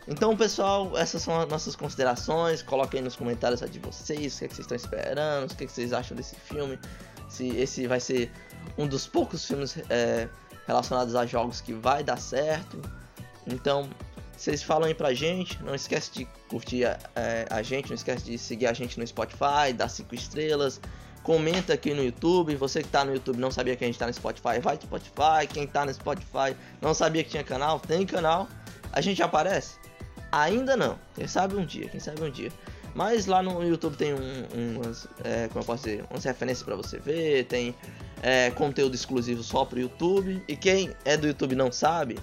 Então, 0.06 0.34
pessoal, 0.36 0.96
essas 0.96 1.20
são 1.20 1.38
as 1.40 1.48
nossas 1.48 1.74
considerações. 1.76 2.62
Coloquem 2.62 3.00
aí 3.00 3.04
nos 3.04 3.16
comentários 3.16 3.60
a 3.62 3.66
de 3.66 3.78
vocês, 3.80 4.36
o 4.36 4.38
que, 4.38 4.44
é 4.44 4.48
que 4.48 4.54
vocês 4.54 4.64
estão 4.64 4.76
esperando, 4.76 5.50
o 5.50 5.54
que, 5.56 5.64
é 5.64 5.66
que 5.66 5.72
vocês 5.72 5.92
acham 5.92 6.16
desse 6.16 6.36
filme. 6.36 6.78
Se 7.28 7.48
esse 7.48 7.86
vai 7.86 7.98
ser 8.00 8.30
um 8.78 8.86
dos 8.86 9.06
poucos 9.06 9.44
filmes 9.44 9.76
é, 9.90 10.28
relacionados 10.66 11.14
a 11.16 11.26
jogos 11.26 11.60
que 11.60 11.72
vai 11.74 12.02
dar 12.04 12.16
certo. 12.18 12.80
Então, 13.46 13.88
vocês 14.38 14.62
falam 14.62 14.88
aí 14.88 14.94
pra 14.94 15.12
gente. 15.12 15.62
Não 15.62 15.74
esquece 15.74 16.12
de 16.12 16.24
curtir 16.48 16.84
a, 16.84 16.98
é, 17.16 17.46
a 17.50 17.62
gente, 17.62 17.88
não 17.88 17.94
esquece 17.94 18.24
de 18.24 18.38
seguir 18.38 18.66
a 18.66 18.72
gente 18.72 18.98
no 18.98 19.06
Spotify, 19.06 19.72
dar 19.74 19.88
5 19.88 20.14
estrelas, 20.14 20.80
Comenta 21.28 21.74
aqui 21.74 21.92
no 21.92 22.02
YouTube. 22.02 22.56
Você 22.56 22.82
que 22.82 22.88
tá 22.88 23.04
no 23.04 23.12
YouTube 23.12 23.38
não 23.38 23.50
sabia 23.50 23.76
que 23.76 23.84
a 23.84 23.86
gente 23.86 23.98
tá 23.98 24.06
no 24.06 24.14
Spotify, 24.14 24.60
vai 24.62 24.76
no 24.76 24.82
Spotify. 24.82 25.46
Quem 25.52 25.66
tá 25.66 25.84
no 25.84 25.92
Spotify 25.92 26.56
não 26.80 26.94
sabia 26.94 27.22
que 27.22 27.28
tinha 27.28 27.44
canal, 27.44 27.78
tem 27.78 28.06
canal. 28.06 28.48
A 28.92 29.02
gente 29.02 29.22
aparece? 29.22 29.76
Ainda 30.32 30.74
não. 30.74 30.98
Quem 31.14 31.26
sabe 31.26 31.54
um 31.54 31.66
dia, 31.66 31.86
quem 31.90 32.00
sabe 32.00 32.22
um 32.22 32.30
dia. 32.30 32.50
Mas 32.94 33.26
lá 33.26 33.42
no 33.42 33.62
YouTube 33.62 33.96
tem 33.96 34.14
um, 34.14 34.76
umas, 34.76 35.06
é, 35.22 35.48
como 35.48 35.60
eu 35.60 35.66
posso 35.66 35.84
dizer, 35.84 36.04
umas 36.10 36.24
referências 36.24 36.62
para 36.62 36.74
você 36.74 36.98
ver, 36.98 37.44
tem 37.44 37.74
é, 38.22 38.50
conteúdo 38.52 38.94
exclusivo 38.94 39.42
só 39.42 39.66
pro 39.66 39.78
YouTube. 39.78 40.42
E 40.48 40.56
quem 40.56 40.96
é 41.04 41.14
do 41.14 41.26
YouTube 41.26 41.54
não 41.54 41.70
sabe, 41.70 42.18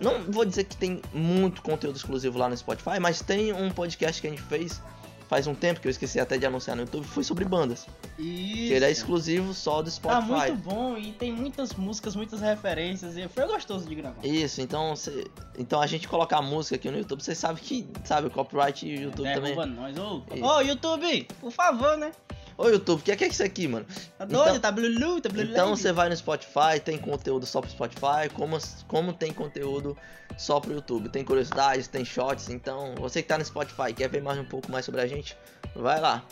não 0.00 0.24
vou 0.30 0.44
dizer 0.44 0.64
que 0.64 0.76
tem 0.76 1.00
muito 1.12 1.62
conteúdo 1.62 1.96
exclusivo 1.96 2.38
lá 2.38 2.48
no 2.48 2.56
Spotify, 2.56 2.98
mas 3.00 3.20
tem 3.20 3.52
um 3.52 3.70
podcast 3.70 4.20
que 4.20 4.26
a 4.26 4.30
gente 4.30 4.42
fez 4.42 4.80
faz 5.28 5.46
um 5.46 5.54
tempo 5.54 5.78
que 5.80 5.86
eu 5.86 5.90
esqueci 5.90 6.18
até 6.18 6.38
de 6.38 6.46
anunciar 6.46 6.74
no 6.74 6.82
YouTube, 6.82 7.06
foi 7.06 7.22
sobre 7.22 7.44
bandas. 7.44 7.86
Isso. 8.18 8.68
Que 8.68 8.72
ele 8.72 8.84
é 8.86 8.90
exclusivo 8.90 9.52
só 9.52 9.82
do 9.82 9.84
Tá 9.84 9.90
Spotify. 9.90 10.50
muito 10.50 10.56
bom 10.56 10.96
e 10.96 11.12
tem 11.12 11.30
muitas 11.30 11.74
músicas, 11.74 12.16
muitas 12.16 12.40
referências 12.40 13.14
e 13.16 13.28
foi 13.28 13.46
gostoso 13.46 13.86
de 13.86 13.94
gravar. 13.94 14.24
Isso, 14.24 14.62
então, 14.62 14.96
cê, 14.96 15.26
então 15.58 15.80
a 15.82 15.86
gente 15.86 16.08
colocar 16.08 16.40
música 16.40 16.76
aqui 16.76 16.90
no 16.90 16.96
YouTube, 16.96 17.22
vocês 17.22 17.36
sabem 17.36 17.62
que 17.62 17.86
sabe 18.04 18.28
o 18.28 18.30
copyright 18.30 18.86
e 18.86 18.96
o 18.96 19.02
YouTube 19.02 19.34
também. 19.34 19.54
Derruba 19.54 19.66
nós. 19.66 19.98
Ô, 19.98 20.22
Isso. 20.34 20.44
ô, 20.44 20.60
YouTube, 20.62 21.28
por 21.40 21.52
favor, 21.52 21.98
né? 21.98 22.10
Ô 22.58 22.68
YouTube, 22.68 22.98
o 23.00 23.02
que 23.04 23.12
é, 23.12 23.16
que 23.16 23.22
é 23.22 23.28
isso 23.28 23.44
aqui, 23.44 23.68
mano? 23.68 23.86
Tá 24.18 24.24
doido? 24.24 24.48
Então- 24.48 24.60
tá 24.60 24.72
blulu, 24.72 25.20
tá 25.20 25.28
blulu. 25.28 25.52
Então 25.52 25.76
você 25.76 25.92
vai 25.92 26.08
no 26.08 26.16
Spotify, 26.16 26.80
tem 26.84 26.98
conteúdo 26.98 27.46
só 27.46 27.60
pro 27.60 27.70
Spotify, 27.70 28.28
como, 28.34 28.58
como 28.88 29.12
tem 29.12 29.32
conteúdo 29.32 29.96
só 30.36 30.58
pro 30.58 30.72
YouTube. 30.72 31.08
Tem 31.08 31.24
curiosidades, 31.24 31.86
tem 31.86 32.04
shots, 32.04 32.48
então 32.48 32.96
você 32.96 33.22
que 33.22 33.28
tá 33.28 33.38
no 33.38 33.44
Spotify 33.44 33.94
quer 33.94 34.08
ver 34.08 34.20
mais 34.20 34.36
um 34.38 34.44
pouco 34.44 34.72
mais 34.72 34.84
sobre 34.84 35.00
a 35.00 35.06
gente, 35.06 35.36
vai 35.76 36.00
lá. 36.00 36.24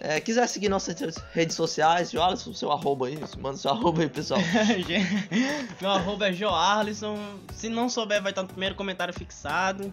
É, 0.00 0.18
quiser 0.18 0.46
seguir 0.48 0.70
nossas 0.70 0.96
redes 1.32 1.54
sociais, 1.54 2.12
o 2.14 2.54
seu 2.54 2.72
arroba 2.72 3.06
aí, 3.06 3.18
manda 3.38 3.58
seu 3.58 3.70
arroba 3.72 4.00
aí, 4.00 4.08
pessoal. 4.08 4.40
Meu 5.80 5.90
arroba 5.90 6.28
é 6.28 6.32
Joarlison. 6.32 7.18
Se 7.52 7.68
não 7.68 7.90
souber, 7.90 8.22
vai 8.22 8.32
estar 8.32 8.42
no 8.42 8.48
primeiro 8.48 8.74
comentário 8.74 9.12
fixado. 9.12 9.92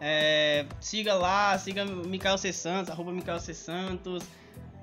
É, 0.00 0.66
siga 0.80 1.14
lá, 1.14 1.56
siga 1.56 1.84
Mikael 1.84 2.36
C. 2.36 2.52
Santos, 2.52 2.90
arroba 2.90 3.12
Mikael 3.12 3.38
C. 3.38 3.54
Santos. 3.54 4.24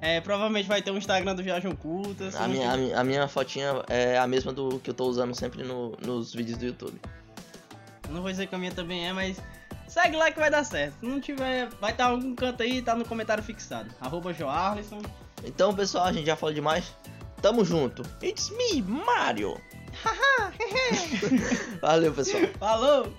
É, 0.02 0.22
provavelmente 0.22 0.68
vai 0.68 0.82
ter 0.82 0.92
o 0.92 0.98
Instagram 0.98 1.36
do 1.36 1.44
Viagem 1.44 1.70
Oculta. 1.72 2.30
A 2.38 2.48
minha, 2.48 2.72
a, 2.72 2.78
minha, 2.78 3.00
a 3.00 3.04
minha 3.04 3.28
fotinha 3.28 3.84
é 3.90 4.18
a 4.18 4.26
mesma 4.26 4.54
do 4.54 4.80
que 4.80 4.90
eu 4.90 4.94
tô 4.94 5.06
usando 5.06 5.36
sempre 5.36 5.64
no- 5.64 5.92
nos 6.02 6.34
vídeos 6.34 6.58
do 6.58 6.66
YouTube. 6.66 7.00
Não 8.10 8.22
vou 8.22 8.32
dizer 8.32 8.48
que 8.48 8.56
a 8.56 8.58
minha 8.58 8.72
também 8.72 9.08
é, 9.08 9.12
mas 9.14 9.38
segue 9.88 10.16
lá 10.16 10.32
que 10.32 10.40
vai 10.40 10.50
dar 10.50 10.64
certo. 10.64 10.96
Se 11.02 11.06
não 11.06 11.20
tiver, 11.20 11.68
vai 11.82 11.92
estar 11.92 12.06
em 12.06 12.12
algum 12.14 12.34
canto 12.34 12.64
aí, 12.64 12.82
tá 12.82 12.96
no 12.96 13.04
comentário 13.06 13.44
fixado. 13.44 13.90
Arroba 14.00 14.34
Joarlison. 14.34 15.02
Então, 15.44 15.76
pessoal, 15.76 16.06
a 16.06 16.14
gente 16.14 16.26
já 16.26 16.36
falou 16.36 16.54
demais. 16.56 16.94
Tamo 17.42 17.64
junto. 17.66 18.04
It's 18.24 18.50
me, 18.52 18.82
Mario. 18.82 19.60
Valeu, 21.82 22.14
pessoal. 22.14 22.44
Falou! 22.60 23.14